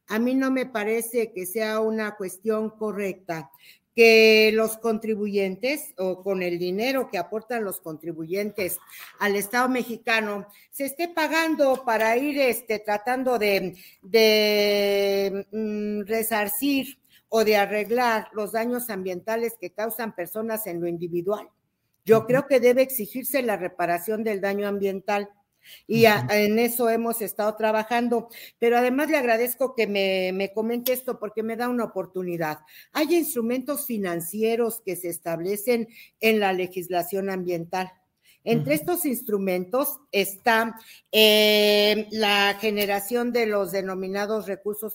A 0.07 0.19
mí 0.19 0.35
no 0.35 0.51
me 0.51 0.65
parece 0.65 1.31
que 1.31 1.45
sea 1.45 1.79
una 1.79 2.15
cuestión 2.17 2.69
correcta 2.69 3.49
que 3.95 4.51
los 4.53 4.77
contribuyentes 4.77 5.93
o 5.97 6.21
con 6.21 6.43
el 6.43 6.59
dinero 6.59 7.07
que 7.09 7.17
aportan 7.17 7.63
los 7.63 7.79
contribuyentes 7.79 8.77
al 9.19 9.37
Estado 9.37 9.69
mexicano 9.69 10.47
se 10.69 10.85
esté 10.85 11.07
pagando 11.07 11.83
para 11.85 12.17
ir 12.17 12.37
este, 12.39 12.79
tratando 12.79 13.39
de, 13.39 13.77
de 14.01 15.47
mm, 15.51 16.07
resarcir 16.07 16.99
o 17.29 17.45
de 17.45 17.55
arreglar 17.55 18.27
los 18.33 18.51
daños 18.51 18.89
ambientales 18.89 19.53
que 19.59 19.71
causan 19.71 20.13
personas 20.13 20.67
en 20.67 20.81
lo 20.81 20.87
individual. 20.87 21.49
Yo 22.03 22.25
creo 22.27 22.47
que 22.47 22.59
debe 22.59 22.81
exigirse 22.81 23.41
la 23.41 23.57
reparación 23.57 24.23
del 24.23 24.41
daño 24.41 24.67
ambiental 24.67 25.29
y 25.87 26.05
en 26.05 26.59
eso 26.59 26.89
hemos 26.89 27.21
estado 27.21 27.55
trabajando. 27.55 28.29
Pero 28.59 28.77
además 28.77 29.09
le 29.09 29.17
agradezco 29.17 29.75
que 29.75 29.87
me, 29.87 30.31
me, 30.33 30.53
comente 30.53 30.93
esto 30.93 31.19
porque 31.19 31.43
me 31.43 31.55
da 31.55 31.69
una 31.69 31.85
oportunidad. 31.85 32.59
Hay 32.91 33.15
instrumentos 33.15 33.85
financieros 33.85 34.81
que 34.85 34.95
se 34.95 35.09
establecen 35.09 35.87
en 36.19 36.39
la 36.39 36.53
legislación 36.53 37.29
ambiental. 37.29 37.91
Entre 38.45 38.75
estos 38.75 39.05
instrumentos 39.05 39.97
está 40.11 40.79
eh, 41.11 42.07
la 42.11 42.55
generación 42.61 43.33
de 43.33 43.47
los 43.47 43.71
denominados 43.71 44.45
recursos 44.45 44.93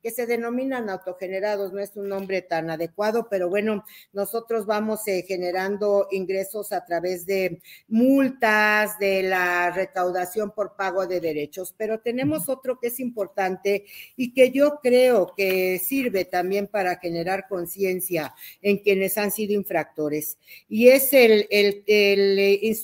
que 0.00 0.10
se 0.12 0.26
denominan 0.26 0.88
autogenerados, 0.88 1.72
no 1.72 1.80
es 1.80 1.96
un 1.96 2.08
nombre 2.08 2.40
tan 2.42 2.70
adecuado, 2.70 3.26
pero 3.28 3.48
bueno, 3.48 3.84
nosotros 4.12 4.64
vamos 4.64 5.08
eh, 5.08 5.24
generando 5.26 6.06
ingresos 6.12 6.70
a 6.70 6.84
través 6.84 7.26
de 7.26 7.60
multas, 7.88 8.96
de 9.00 9.24
la 9.24 9.72
recaudación 9.72 10.52
por 10.52 10.76
pago 10.76 11.08
de 11.08 11.20
derechos, 11.20 11.74
pero 11.76 11.98
tenemos 11.98 12.48
otro 12.48 12.78
que 12.78 12.88
es 12.88 13.00
importante 13.00 13.86
y 14.16 14.32
que 14.32 14.52
yo 14.52 14.78
creo 14.80 15.34
que 15.36 15.80
sirve 15.80 16.26
también 16.26 16.68
para 16.68 16.98
generar 16.98 17.48
conciencia 17.48 18.34
en 18.62 18.78
quienes 18.78 19.18
han 19.18 19.32
sido 19.32 19.52
infractores, 19.54 20.38
y 20.68 20.88
es 20.88 21.12
el, 21.12 21.48
el, 21.50 21.82
el 21.88 22.38
instrumento 22.62 22.83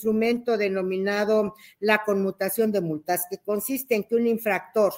denominado 0.58 1.54
la 1.78 2.04
conmutación 2.04 2.72
de 2.72 2.80
multas, 2.80 3.26
que 3.30 3.38
consiste 3.38 3.94
en 3.94 4.04
que 4.04 4.14
un 4.14 4.26
infractor 4.26 4.92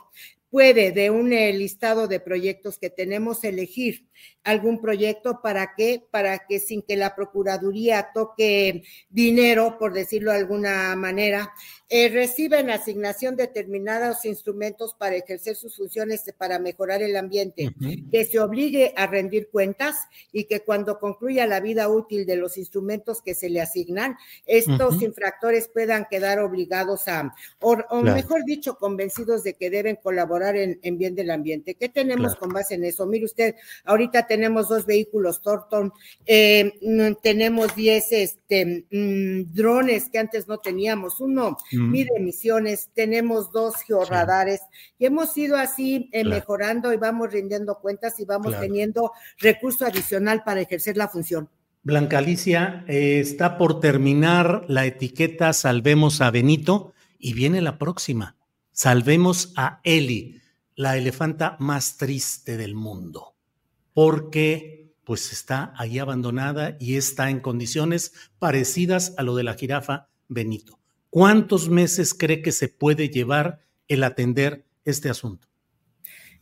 puede 0.53 0.93
de 0.93 1.09
un 1.09 1.33
eh, 1.33 1.51
listado 1.55 2.07
de 2.07 2.21
proyectos 2.21 2.79
que 2.79 2.91
tenemos 2.91 3.43
elegir 3.43 4.07
algún 4.45 4.83
proyecto 4.83 5.41
para 5.43 5.75
que 5.75 6.03
para 6.11 6.41
que 6.47 6.59
sin 6.59 6.83
que 6.83 6.95
la 6.95 7.15
procuraduría 7.17 8.11
toque 8.13 8.83
dinero 9.09 9.79
por 9.79 9.95
decirlo 9.95 10.31
de 10.31 10.37
alguna 10.37 10.95
manera 10.95 11.55
eh, 11.95 12.09
reciben 12.09 12.71
asignación 12.71 13.37
determinados 13.37 14.25
instrumentos 14.25 14.95
para 14.95 15.15
ejercer 15.15 15.57
sus 15.57 15.77
funciones 15.77 16.25
para 16.39 16.59
mejorar 16.59 17.03
el 17.03 17.15
ambiente. 17.17 17.75
Que 18.11 18.25
se 18.25 18.41
obligue 18.41 18.95
a 18.97 19.07
rendir 19.07 19.51
cuentas 19.51 19.97
y 20.33 20.45
que 20.45 20.61
cuando 20.61 20.99
concluya 20.99 21.47
la 21.47 21.61
vida 21.61 21.91
útil 21.91 22.25
de 22.25 22.37
los 22.37 22.57
instrumentos 22.57 23.21
que 23.21 23.35
se 23.35 23.51
le 23.51 23.61
asignan 23.61 24.17
estos 24.47 25.03
infractores 25.03 25.69
puedan 25.69 26.07
quedar 26.11 26.39
obligados 26.39 27.09
a 27.09 27.35
o, 27.61 27.77
mejor 28.01 28.47
dicho 28.47 28.79
convencidos 28.79 29.43
de 29.43 29.53
que 29.53 29.69
deben 29.69 29.97
colaborar 29.97 30.57
en, 30.57 30.97
bien 30.97 31.15
del 31.15 31.31
ambiente. 31.31 31.75
Qué 31.75 31.91
tenemos 31.91 32.37
con 32.37 32.55
base 32.55 32.77
en 32.77 32.85
eso 32.85 33.05
mire 33.05 33.27
usted 33.27 33.55
ahorita 33.85 34.27
tenemos 34.27 34.71
dos 34.71 34.87
vehículos 34.87 35.43
Torton, 35.43 35.93
eh, 36.25 36.73
mm, 36.81 37.21
tenemos 37.23 37.77
10 37.77 38.13
este, 38.13 38.87
mm, 38.91 39.53
drones 39.53 40.09
que 40.09 40.19
antes 40.19 40.49
no 40.49 40.57
teníamos, 40.57 41.21
uno 41.21 41.59
mide 41.91 42.11
emisiones, 42.17 42.91
tenemos 42.95 43.53
dos 43.53 43.77
georradares 43.87 44.61
y 44.99 45.07
hemos 45.07 45.37
ido 45.37 45.57
así 45.57 46.09
eh, 46.13 46.25
mejorando 46.25 46.93
y 46.93 46.97
vamos 46.97 47.33
rindiendo 47.33 47.79
cuentas 47.81 48.19
y 48.21 48.25
vamos 48.25 48.59
teniendo 48.59 49.13
recurso 49.39 49.87
adicional 49.87 50.43
para 50.45 50.61
ejercer 50.61 50.97
la 50.97 51.09
función. 51.09 51.49
Blanca 51.83 52.19
Alicia, 52.19 52.85
eh, 52.87 53.19
está 53.19 53.59
por 53.59 53.81
terminar 53.81 54.65
la 54.69 54.87
etiqueta 54.87 55.53
Salvemos 55.53 56.21
a 56.21 56.31
Benito 56.31 56.93
y 57.19 57.35
viene 57.35 57.61
la 57.61 57.79
próxima. 57.79 58.37
Salvemos 58.71 59.53
a 59.57 59.81
Eli, 59.83 60.41
la 60.77 60.97
elefanta 60.97 61.57
más 61.59 61.97
triste 61.97 62.57
del 62.57 62.75
mundo 62.75 63.33
porque 63.93 64.95
pues 65.05 65.33
está 65.33 65.73
ahí 65.77 65.99
abandonada 65.99 66.77
y 66.81 66.97
está 66.97 67.31
en 67.31 67.41
condiciones 67.41 68.13
parecidas 68.39 69.15
a 69.17 69.23
lo 69.23 69.35
de 69.35 69.43
la 69.43 69.55
jirafa 69.55 70.09
Benito. 70.29 70.79
¿Cuántos 71.15 71.69
meses 71.69 72.15
cree 72.15 72.41
que 72.41 72.53
se 72.53 72.69
puede 72.69 73.11
llevar 73.11 73.61
el 73.87 74.03
atender 74.03 74.65
este 74.87 75.11
asunto? 75.11 75.47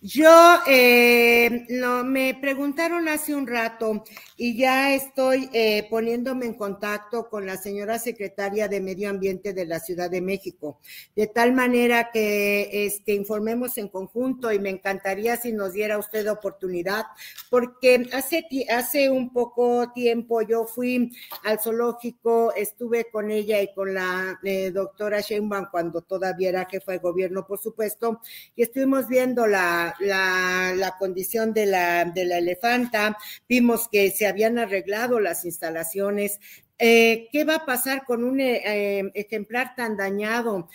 Yo 0.02 0.60
eh, 0.66 1.66
me 2.06 2.34
preguntaron 2.40 3.06
hace 3.08 3.34
un 3.34 3.46
rato 3.46 4.02
y 4.34 4.56
ya 4.56 4.94
estoy 4.94 5.50
eh, 5.52 5.86
poniéndome 5.90 6.46
en 6.46 6.54
contacto 6.54 7.28
con 7.28 7.44
la 7.44 7.58
señora 7.58 7.98
secretaria 7.98 8.66
de 8.66 8.80
Medio 8.80 9.10
Ambiente 9.10 9.52
de 9.52 9.66
la 9.66 9.78
Ciudad 9.78 10.10
de 10.10 10.22
México, 10.22 10.78
de 11.14 11.26
tal 11.26 11.52
manera 11.52 12.10
que 12.10 12.86
este, 12.86 13.12
informemos 13.12 13.76
en 13.76 13.88
conjunto 13.88 14.50
y 14.50 14.58
me 14.58 14.70
encantaría 14.70 15.36
si 15.36 15.52
nos 15.52 15.74
diera 15.74 15.98
usted 15.98 16.30
oportunidad, 16.30 17.04
porque 17.50 18.08
hace, 18.14 18.46
hace 18.74 19.10
un 19.10 19.30
poco 19.34 19.92
tiempo 19.92 20.40
yo 20.40 20.64
fui 20.64 21.12
al 21.44 21.60
zoológico, 21.60 22.54
estuve 22.54 23.10
con 23.10 23.30
ella 23.30 23.60
y 23.60 23.74
con 23.74 23.92
la 23.92 24.40
eh, 24.44 24.70
doctora 24.70 25.20
Sheinbaum 25.20 25.66
cuando 25.70 26.00
todavía 26.00 26.48
era 26.48 26.64
jefa 26.64 26.92
de 26.92 26.98
gobierno, 26.98 27.46
por 27.46 27.58
supuesto, 27.58 28.22
y 28.56 28.62
estuvimos 28.62 29.06
viendo 29.06 29.46
la 29.46 29.89
la, 29.98 30.96
condición 30.98 31.52
de 31.52 31.66
la, 31.66 32.04
de 32.04 32.24
la 32.24 32.38
elefanta, 32.38 33.16
vimos 33.48 33.88
que 33.88 34.10
se 34.10 34.26
habían 34.26 34.58
arreglado 34.58 35.20
las 35.20 35.44
instalaciones, 35.44 36.38
eh, 36.82 37.28
¿Qué 37.30 37.44
va 37.44 37.56
a 37.56 37.66
pasar 37.66 38.06
con 38.06 38.24
un 38.24 38.40
eh, 38.40 38.62
eh, 38.64 39.10
ejemplar 39.12 39.74
tan 39.76 39.98
dañado 39.98 40.70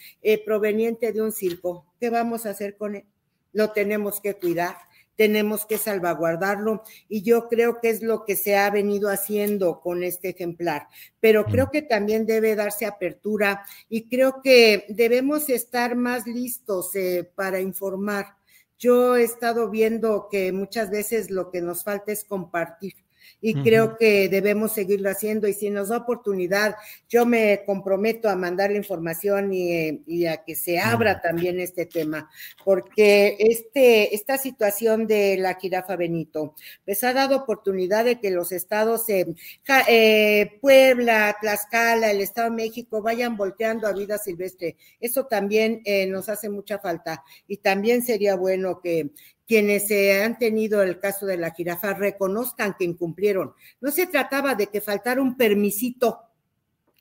proveniente 0.45 1.11
de 1.11 1.21
un 1.23 1.31
circo? 1.31 1.87
¿Qué 1.99 2.11
vamos 2.11 2.45
a 2.45 2.51
hacer 2.51 2.77
con 2.77 2.95
él? 2.95 3.05
Lo 3.53 3.71
tenemos 3.71 4.21
que 4.21 4.35
cuidar 4.35 4.77
tenemos 5.15 5.65
que 5.65 5.77
salvaguardarlo 5.77 6.83
y 7.07 7.21
yo 7.21 7.47
creo 7.47 7.79
que 7.79 7.89
es 7.89 8.03
lo 8.03 8.25
que 8.25 8.35
se 8.35 8.57
ha 8.57 8.69
venido 8.69 9.09
haciendo 9.09 9.79
con 9.79 10.03
este 10.03 10.31
ejemplar, 10.31 10.89
pero 11.21 11.43
mm. 11.43 11.51
creo 11.51 11.71
que 11.71 11.81
también 11.81 12.25
debe 12.25 12.53
darse 12.53 12.85
apertura 12.85 13.63
y 13.87 14.09
creo 14.09 14.41
que 14.43 14.85
debemos 14.89 15.47
estar 15.47 15.95
más 15.95 16.27
listos 16.27 16.91
para 17.33 17.61
informar 17.61 18.35
yo 18.77 19.15
he 19.15 19.23
estado 19.23 19.69
viendo 19.69 20.27
que 20.29 20.51
muchas 20.51 20.89
veces 20.89 21.29
lo 21.29 21.49
que 21.51 21.61
nos 21.61 21.83
falta 21.83 22.11
es 22.11 22.25
compartir 22.25 23.04
y 23.41 23.53
creo 23.63 23.97
que 23.97 24.29
debemos 24.29 24.73
seguirlo 24.73 25.09
haciendo. 25.09 25.47
Y 25.47 25.53
si 25.53 25.69
nos 25.69 25.89
da 25.89 25.97
oportunidad, 25.97 26.75
yo 27.09 27.25
me 27.25 27.63
comprometo 27.65 28.29
a 28.29 28.35
mandar 28.35 28.71
la 28.71 28.77
información 28.77 29.53
y, 29.53 30.25
a 30.25 30.43
que 30.43 30.55
se 30.55 30.79
abra 30.79 31.21
también 31.21 31.59
este 31.59 31.85
tema, 31.85 32.29
porque 32.63 33.37
este, 33.39 34.15
esta 34.15 34.37
situación 34.37 35.07
de 35.07 35.37
la 35.37 35.55
jirafa 35.55 35.95
Benito, 35.95 36.55
les 36.85 37.03
ha 37.03 37.13
dado 37.13 37.37
oportunidad 37.37 38.05
de 38.05 38.19
que 38.19 38.31
los 38.31 38.51
estados, 38.51 39.05
eh, 39.09 40.59
Puebla, 40.61 41.37
Tlaxcala, 41.39 42.11
el 42.11 42.21
Estado 42.21 42.49
de 42.49 42.55
México 42.55 43.01
vayan 43.01 43.37
volteando 43.37 43.87
a 43.87 43.93
vida 43.93 44.17
silvestre. 44.17 44.77
Eso 44.99 45.25
también 45.25 45.81
eh, 45.85 46.07
nos 46.07 46.29
hace 46.29 46.49
mucha 46.49 46.79
falta. 46.79 47.23
Y 47.47 47.57
también 47.57 48.03
sería 48.03 48.35
bueno 48.35 48.81
que, 48.81 49.11
quienes 49.47 49.87
se 49.87 50.23
han 50.23 50.37
tenido 50.37 50.81
el 50.81 50.99
caso 50.99 51.25
de 51.25 51.37
la 51.37 51.51
jirafa 51.51 51.93
reconozcan 51.93 52.75
que 52.77 52.85
incumplieron. 52.85 53.53
No 53.81 53.91
se 53.91 54.07
trataba 54.07 54.55
de 54.55 54.67
que 54.67 54.81
faltara 54.81 55.21
un 55.21 55.37
permisito. 55.37 56.21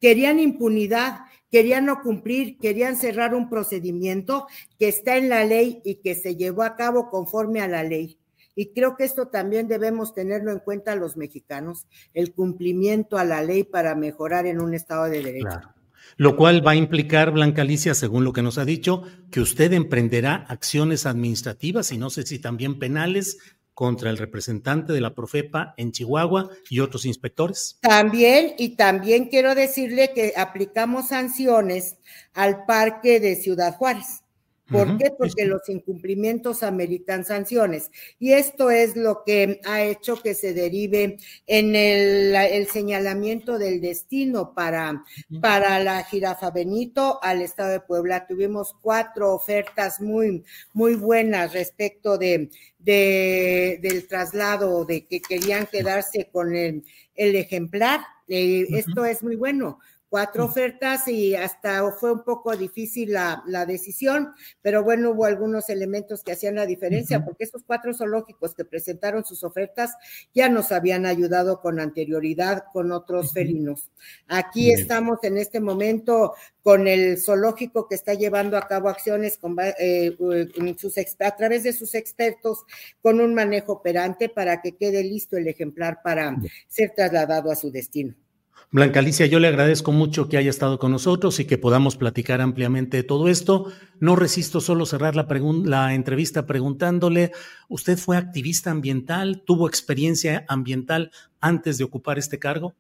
Querían 0.01 0.39
impunidad, 0.39 1.21
querían 1.51 1.87
no 1.87 2.03
cumplir, 2.03 2.59
querían 2.59 2.97
cerrar 2.97 3.35
un 3.35 3.49
procedimiento 3.49 4.47
que 4.79 4.89
está 4.89 5.17
en 5.17 5.29
la 5.29 5.45
ley 5.45 5.81
y 5.85 5.97
que 5.97 6.15
se 6.15 6.37
llevó 6.37 6.63
a 6.63 6.77
cabo 6.77 7.11
conforme 7.11 7.61
a 7.61 7.69
la 7.69 7.83
ley. 7.83 8.19
Y 8.57 8.73
creo 8.73 8.97
que 8.97 9.05
esto 9.05 9.29
también 9.29 9.67
debemos 9.67 10.15
tenerlo 10.15 10.53
en 10.53 10.61
cuenta 10.61 10.95
los 10.95 11.17
mexicanos, 11.17 11.87
el 12.13 12.33
cumplimiento 12.33 13.19
a 13.19 13.25
la 13.25 13.43
ley 13.43 13.65
para 13.65 13.95
mejorar 13.95 14.47
en 14.47 14.61
un 14.61 14.75
Estado 14.75 15.05
de 15.05 15.23
Derecho 15.23 15.75
lo 16.17 16.37
cual 16.37 16.67
va 16.67 16.73
a 16.73 16.77
implicar, 16.77 17.31
Blanca 17.31 17.63
Alicia, 17.63 17.95
según 17.95 18.25
lo 18.25 18.33
que 18.33 18.43
nos 18.43 18.59
ha 18.59 18.65
dicho, 18.65 19.03
que 19.31 19.41
usted 19.41 19.73
emprenderá 19.73 20.47
acciones 20.49 21.07
administrativas 21.07 21.93
y 21.93 21.99
no 21.99 22.11
sé 22.11 22.25
si 22.25 22.39
también 22.39 22.79
penales 22.79 23.39
contra 23.75 24.09
el 24.09 24.19
representante 24.19 24.93
de 24.93 25.01
la 25.01 25.15
Profepa 25.15 25.75
en 25.77 25.93
Chihuahua 25.93 26.49
y 26.71 26.81
otros 26.81 27.05
inspectores. 27.05 27.79
También, 27.81 28.55
y 28.57 28.77
también 28.77 29.29
quiero 29.29 29.55
decirle 29.55 30.13
que 30.15 30.33
aplicamos 30.37 31.09
sanciones 31.09 31.97
al 32.33 32.65
parque 32.67 33.19
de 33.19 33.35
Ciudad 33.35 33.75
Juárez. 33.75 34.24
¿Por 34.71 34.97
qué? 34.97 35.11
Porque 35.11 35.45
los 35.45 35.69
incumplimientos 35.69 36.63
ameritan 36.63 37.25
sanciones. 37.25 37.91
Y 38.19 38.33
esto 38.33 38.71
es 38.71 38.97
lo 38.97 39.23
que 39.25 39.61
ha 39.65 39.83
hecho 39.83 40.17
que 40.17 40.35
se 40.35 40.55
derive 40.55 41.19
en 41.47 41.77
el, 41.77 42.67
señalamiento 42.69 43.59
del 43.59 43.83
destino 43.83 44.55
para, 44.55 45.05
para 45.43 45.79
la 45.81 46.03
jirafa 46.05 46.51
Benito 46.51 47.19
al 47.23 47.43
estado 47.43 47.73
de 47.73 47.81
Puebla. 47.81 48.27
Tuvimos 48.27 48.75
cuatro 48.81 49.35
ofertas 49.35 50.01
muy, 50.01 50.45
muy 50.73 50.95
buenas 50.95 51.53
respecto 51.53 52.17
de, 52.17 52.49
de 52.79 53.79
del 53.83 54.09
traslado, 54.09 54.87
de 54.87 55.07
que 55.07 55.21
querían 55.21 55.67
quedarse 55.67 56.31
con 56.33 56.57
el, 56.57 56.85
el 57.15 57.37
ejemplar. 57.37 58.01
Eh, 58.29 58.67
esto 58.71 59.05
es 59.05 59.23
muy 59.23 59.37
bueno 59.37 59.79
cuatro 60.15 60.45
ofertas 60.45 61.09
y 61.09 61.35
hasta 61.35 61.91
fue 61.91 62.13
un 62.13 62.23
poco 62.23 62.57
difícil 62.57 63.15
la, 63.15 63.67
decisión, 63.67 64.33
pero 64.63 64.85
bueno, 64.85 65.11
hubo 65.11 65.25
algunos 65.25 65.69
elementos 65.71 66.23
que 66.23 66.31
hacían 66.31 66.55
la 66.55 66.67
diferencia, 66.67 67.25
porque 67.25 67.43
esos 67.43 67.65
cuatro 67.65 67.93
zoológicos 67.93 68.55
que 68.55 68.65
presentaron 68.65 69.25
sus 69.25 69.43
ofertas 69.43 69.91
ya 70.33 70.49
nos 70.49 70.71
habían 70.71 71.05
ayudado 71.05 71.61
con 71.61 71.81
anterioridad 71.81 72.63
con 72.73 72.93
otros 72.93 73.33
felinos. 73.33 73.91
Aquí 74.29 74.71
estamos 74.71 75.19
en 75.25 75.37
este 75.37 75.59
momento 75.59 76.35
con 76.63 76.87
el 76.87 77.21
zoológico 77.21 77.89
que 77.89 77.97
está 77.97 78.15
llevando 78.15 78.57
a 78.57 78.69
cabo 78.69 78.91
acciones 78.91 79.37
con, 79.37 79.57
eh, 79.81 80.17
sus, 80.79 80.95
a 80.97 81.37
través 81.37 81.65
de 81.65 81.73
sus 81.73 81.93
expertos 81.97 82.65
con 83.03 83.21
un 83.21 83.35
manejo 83.35 83.73
operante 83.73 84.29
para 84.29 84.63
que 84.63 84.77
quede 84.77 85.03
listo 85.03 85.37
el 85.37 85.49
ejemplar 85.49 86.03
para 86.05 86.37
ser 86.69 86.93
trasladado 86.95 87.51
a 87.51 87.57
su 87.57 87.73
destino. 87.73 88.15
Blanca 88.71 88.99
Alicia, 88.99 89.27
yo 89.27 89.39
le 89.39 89.47
agradezco 89.47 89.93
mucho 89.93 90.29
que 90.29 90.37
haya 90.37 90.51
estado 90.51 90.81
con 90.81 90.91
nosotros 90.91 91.39
y 91.39 91.45
que 91.45 91.59
podamos 91.59 91.97
platicar 91.97 92.41
ampliamente 92.41 92.97
de 92.97 93.03
todo 93.05 93.29
esto. 93.29 93.73
No 94.01 94.17
resisto 94.17 94.61
solo 94.61 94.85
cerrar 94.85 95.15
la, 95.15 95.29
la, 95.65 95.95
entrevista 95.95 96.45
preguntándole, 96.45 97.31
¿usted 97.69 97.97
fue 97.97 98.17
activista 98.17 98.73
ambiental? 98.73 99.43
¿Tuvo 99.47 99.69
experiencia 99.69 100.45
ambiental 100.49 101.13
antes 101.41 101.79
de 101.79 101.85
ocupar 101.85 102.19
este 102.19 102.41
cargo? 102.41 102.75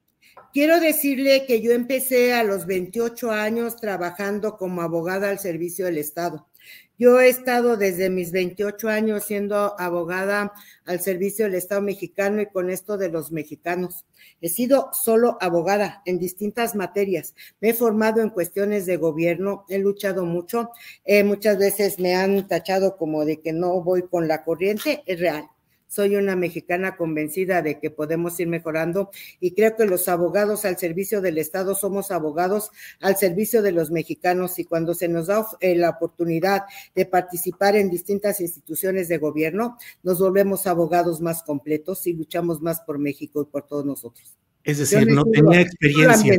Quiero 0.53 0.81
decirle 0.81 1.47
que 1.47 1.61
yo 1.61 1.73
empecé 1.73 2.33
a 2.33 2.45
los 2.45 2.67
28 2.67 3.31
años 3.31 3.77
trabajando 3.77 4.57
como 4.57 4.83
abogada 4.83 5.31
al 5.31 5.39
servicio 5.39 5.87
del 5.87 5.99
Estado. 5.99 6.49
Yo 6.97 7.21
he 7.21 7.29
estado 7.29 7.77
desde 7.77 8.09
mis 8.09 8.31
28 8.31 8.89
años 8.89 9.25
siendo 9.25 9.79
abogada 9.81 10.53
al 10.85 11.01
servicio 11.01 11.45
del 11.45 11.57
Estado 11.57 11.83
mexicano 11.83 12.41
y 12.41 12.47
con 12.47 12.71
esto 12.71 12.97
de 12.97 13.09
los 13.09 13.33
mexicanos. 13.33 14.05
He 14.41 14.49
sido 14.49 14.91
solo 14.93 15.37
abogada 15.41 16.03
en 16.07 16.19
distintas 16.19 16.77
materias. 16.77 17.35
Me 17.61 17.71
he 17.71 17.75
formado 17.75 18.23
en 18.23 18.31
cuestiones 18.31 18.87
de 18.87 18.97
gobierno, 18.97 19.65
he 19.69 19.79
luchado 19.79 20.25
mucho. 20.25 20.71
Eh, 21.05 21.25
muchas 21.25 21.59
veces 21.59 21.99
me 21.99 22.15
han 22.15 22.47
tachado 22.47 22.97
como 22.97 23.25
de 23.25 23.41
que 23.41 23.53
no 23.53 23.83
voy 23.83 24.03
con 24.03 24.29
la 24.29 24.45
corriente. 24.45 25.03
Es 25.07 25.19
real 25.19 25.51
soy 25.95 26.17
una 26.17 26.35
mexicana 26.35 26.97
convencida 26.97 27.63
de 27.63 27.79
que 27.79 27.89
podemos 27.89 28.41
ir 28.41 28.49
mejorando 28.49 29.11
y 29.39 29.53
creo 29.53 29.77
que 29.77 29.87
los 29.87 30.09
abogados 30.09 30.65
al 30.65 30.77
servicio 30.77 31.21
del 31.21 31.39
Estado 31.39 31.77
somos 31.77 32.11
abogados 32.11 32.71
al 33.01 33.17
servicio 33.17 33.63
de 33.63 33.71
los 33.71 33.93
mexicanos 33.93 34.59
y 34.59 34.65
cuando 34.65 34.95
se 34.95 35.07
nos 35.07 35.29
da 35.29 35.47
eh, 35.61 35.77
la 35.77 35.91
oportunidad 35.91 36.65
de 36.97 37.07
participar 37.07 37.77
en 37.77 37.91
distintas 37.91 38.41
instituciones 38.41 39.07
de 39.07 39.19
gobierno, 39.19 39.79
nos 40.03 40.19
volvemos 40.19 40.67
abogados 40.67 41.21
más 41.21 41.45
completos 41.45 42.09
y 42.09 42.13
luchamos 42.15 42.61
más 42.61 42.81
por 42.81 42.99
México 42.99 43.43
y 43.43 43.45
por 43.45 43.65
todos 43.65 43.85
nosotros. 43.85 44.37
Es 44.65 44.79
decir, 44.79 45.07
no 45.09 45.25
tenía 45.27 45.61
experiencia. 45.61 46.39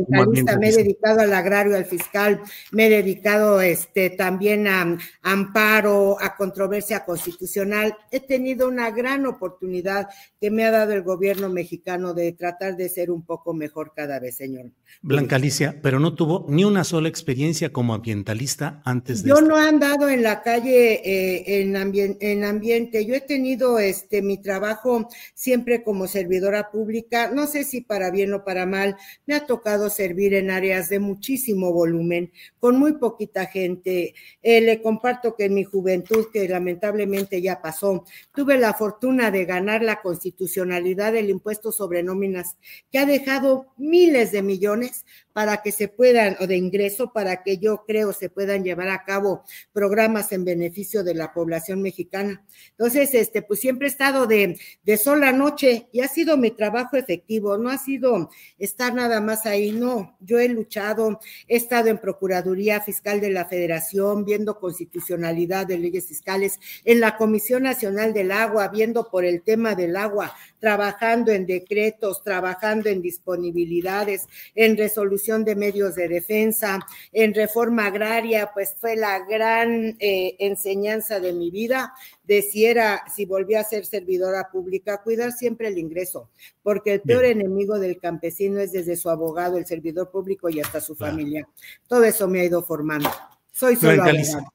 me 0.58 0.68
he 0.68 0.76
dedicado 0.76 1.20
al 1.20 1.32
agrario, 1.32 1.76
al 1.76 1.84
fiscal, 1.84 2.40
me 2.72 2.86
he 2.86 2.90
dedicado 2.90 3.60
este, 3.60 4.10
también 4.10 4.66
a, 4.66 4.98
amparo, 5.22 6.16
a 6.20 6.34
controversia 6.36 7.04
constitucional. 7.04 7.96
He 8.10 8.18
tenido 8.18 8.66
una 8.66 8.90
gran 8.90 9.26
oportunidad 9.26 10.08
que 10.40 10.50
me 10.50 10.64
ha 10.64 10.72
dado 10.72 10.92
el 10.92 11.02
gobierno 11.02 11.48
mexicano 11.48 12.14
de 12.14 12.32
tratar 12.32 12.76
de 12.76 12.88
ser 12.88 13.12
un 13.12 13.24
poco 13.24 13.54
mejor 13.54 13.92
cada 13.94 14.18
vez, 14.18 14.36
señor. 14.36 14.72
Blanca 15.02 15.36
Alicia, 15.36 15.78
pero 15.80 16.00
no 16.00 16.14
tuvo 16.14 16.46
ni 16.48 16.64
una 16.64 16.82
sola 16.82 17.08
experiencia 17.08 17.72
como 17.72 17.94
ambientalista 17.94 18.82
antes 18.84 19.22
de 19.22 19.28
Yo 19.28 19.40
no 19.40 19.56
he 19.60 19.68
andado 19.68 20.08
en 20.08 20.24
la 20.24 20.42
calle 20.42 20.94
eh, 21.04 21.60
en, 21.60 21.76
en 22.20 22.44
ambiente. 22.44 23.06
Yo 23.06 23.14
he 23.14 23.20
tenido 23.20 23.78
este 23.78 24.20
mi 24.20 24.38
trabajo 24.38 25.08
siempre 25.34 25.84
como 25.84 26.08
servidora 26.08 26.70
pública. 26.72 27.30
No 27.30 27.46
sé 27.46 27.62
si 27.62 27.82
para 27.82 28.10
bien 28.16 28.32
o 28.32 28.44
para 28.44 28.66
mal, 28.66 28.96
me 29.26 29.34
ha 29.36 29.46
tocado 29.46 29.90
servir 29.90 30.34
en 30.34 30.50
áreas 30.50 30.88
de 30.88 30.98
muchísimo 30.98 31.72
volumen, 31.72 32.32
con 32.58 32.78
muy 32.78 32.94
poquita 32.94 33.46
gente. 33.46 34.14
Eh, 34.42 34.60
le 34.60 34.82
comparto 34.82 35.36
que 35.36 35.44
en 35.44 35.54
mi 35.54 35.64
juventud, 35.64 36.26
que 36.32 36.48
lamentablemente 36.48 37.40
ya 37.40 37.62
pasó, 37.62 38.04
tuve 38.34 38.58
la 38.58 38.74
fortuna 38.74 39.30
de 39.30 39.44
ganar 39.44 39.82
la 39.82 40.00
constitucionalidad 40.00 41.12
del 41.12 41.30
impuesto 41.30 41.70
sobre 41.70 42.02
nóminas, 42.02 42.56
que 42.90 42.98
ha 42.98 43.06
dejado 43.06 43.66
miles 43.76 44.32
de 44.32 44.42
millones 44.42 45.04
para 45.36 45.58
que 45.58 45.70
se 45.70 45.88
puedan, 45.88 46.34
o 46.40 46.46
de 46.46 46.56
ingreso, 46.56 47.12
para 47.12 47.42
que 47.42 47.58
yo 47.58 47.84
creo 47.86 48.14
se 48.14 48.30
puedan 48.30 48.64
llevar 48.64 48.88
a 48.88 49.04
cabo 49.04 49.44
programas 49.70 50.32
en 50.32 50.46
beneficio 50.46 51.04
de 51.04 51.12
la 51.12 51.34
población 51.34 51.82
mexicana. 51.82 52.42
Entonces, 52.70 53.12
este, 53.12 53.42
pues 53.42 53.60
siempre 53.60 53.86
he 53.86 53.90
estado 53.90 54.26
de, 54.26 54.58
de 54.82 54.96
sol 54.96 55.22
a 55.24 55.32
noche 55.32 55.88
y 55.92 56.00
ha 56.00 56.08
sido 56.08 56.38
mi 56.38 56.52
trabajo 56.52 56.96
efectivo, 56.96 57.58
no 57.58 57.68
ha 57.68 57.76
sido 57.76 58.30
estar 58.58 58.94
nada 58.94 59.20
más 59.20 59.44
ahí, 59.44 59.72
no, 59.72 60.16
yo 60.20 60.38
he 60.38 60.48
luchado, 60.48 61.20
he 61.48 61.56
estado 61.56 61.90
en 61.90 61.98
Procuraduría 61.98 62.80
Fiscal 62.80 63.20
de 63.20 63.28
la 63.28 63.44
Federación, 63.44 64.24
viendo 64.24 64.58
constitucionalidad 64.58 65.66
de 65.66 65.76
leyes 65.76 66.06
fiscales, 66.06 66.58
en 66.82 66.98
la 66.98 67.18
Comisión 67.18 67.64
Nacional 67.64 68.14
del 68.14 68.32
Agua, 68.32 68.68
viendo 68.68 69.10
por 69.10 69.26
el 69.26 69.42
tema 69.42 69.74
del 69.74 69.96
agua, 69.96 70.34
trabajando 70.60 71.30
en 71.30 71.44
decretos, 71.44 72.22
trabajando 72.22 72.88
en 72.88 73.02
disponibilidades, 73.02 74.26
en 74.54 74.78
de 75.26 75.56
medios 75.56 75.94
de 75.94 76.08
defensa, 76.08 76.78
en 77.12 77.34
reforma 77.34 77.86
agraria, 77.86 78.50
pues 78.54 78.74
fue 78.78 78.96
la 78.96 79.18
gran 79.26 79.96
eh, 79.98 80.36
enseñanza 80.38 81.20
de 81.20 81.32
mi 81.32 81.50
vida 81.50 81.92
de 82.24 82.42
si 82.42 82.64
era, 82.64 83.02
si 83.14 83.24
volvía 83.24 83.60
a 83.60 83.64
ser 83.64 83.84
servidora 83.86 84.48
pública, 84.50 85.02
cuidar 85.02 85.32
siempre 85.32 85.68
el 85.68 85.78
ingreso, 85.78 86.30
porque 86.62 86.94
el 86.94 87.00
peor 87.00 87.24
enemigo 87.24 87.78
del 87.78 87.98
campesino 87.98 88.60
es 88.60 88.72
desde 88.72 88.96
su 88.96 89.10
abogado, 89.10 89.58
el 89.58 89.66
servidor 89.66 90.10
público 90.10 90.48
y 90.48 90.60
hasta 90.60 90.80
su 90.80 90.94
familia. 90.94 91.48
Todo 91.86 92.04
eso 92.04 92.28
me 92.28 92.40
ha 92.40 92.44
ido 92.44 92.62
formando. 92.62 93.10
Soy 93.52 93.76
solo 93.76 94.02
abogado. 94.02 94.52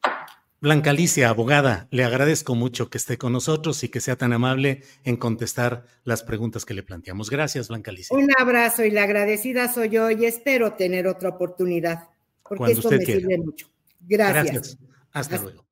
Blanca 0.62 0.92
Alicia, 0.92 1.28
abogada, 1.28 1.88
le 1.90 2.04
agradezco 2.04 2.54
mucho 2.54 2.92
que 2.92 3.00
esté 3.00 3.18
con 3.18 3.34
nosotros 3.34 3.84
y 3.84 3.90
que 3.90 4.00
sea 4.00 4.16
tan 4.16 4.32
amable 4.32 4.84
en 5.04 5.18
contestar 5.18 5.88
las 6.04 6.22
preguntas 6.22 6.66
que 6.66 6.76
le 6.76 6.84
planteamos. 6.84 7.32
Gracias, 7.32 7.68
Blanca 7.68 7.90
Alicia. 7.90 8.16
Un 8.16 8.30
abrazo 8.38 8.86
y 8.86 8.92
la 8.92 9.04
agradecida 9.04 9.74
soy 9.74 9.90
yo 9.90 10.12
y 10.12 10.24
espero 10.26 10.74
tener 10.74 11.08
otra 11.08 11.30
oportunidad, 11.30 12.10
porque 12.48 12.74
esto 12.74 12.92
me 12.92 13.04
sirve 13.04 13.40
mucho. 13.40 13.68
Gracias. 14.02 14.46
Gracias. 14.46 14.78
Hasta, 15.12 15.36
Hasta 15.36 15.46
luego. 15.46 15.66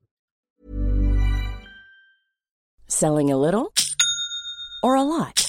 Selling 2.88 3.32
a 3.32 3.38
little 3.38 3.72
or 4.82 4.98
a 4.98 5.04
lot. 5.04 5.49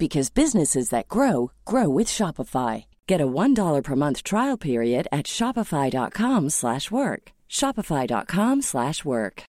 because 0.00 0.30
businesses 0.30 0.88
that 0.88 1.06
grow 1.08 1.52
grow 1.64 1.88
with 1.88 2.08
Shopify. 2.08 2.86
Get 3.06 3.20
a 3.20 3.26
$1 3.26 3.84
per 3.84 3.96
month 3.96 4.22
trial 4.22 4.56
period 4.56 5.06
at 5.12 5.26
Shopify.com 5.26 6.48
slash 6.50 6.90
work. 6.90 7.32
Shopify.com 7.48 8.62
slash 8.62 9.04
work. 9.04 9.44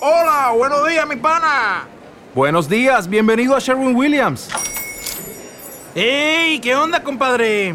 Hola, 0.00 0.54
buenos 0.56 0.88
días, 0.88 1.08
mi 1.08 1.16
pana. 1.16 1.86
Buenos 2.34 2.68
días, 2.68 3.08
bienvenido 3.08 3.54
a 3.54 3.60
Sherwin 3.60 3.94
Williams. 3.96 4.48
¡Ey! 5.94 6.60
¿Qué 6.60 6.74
onda, 6.74 7.02
compadre? 7.02 7.74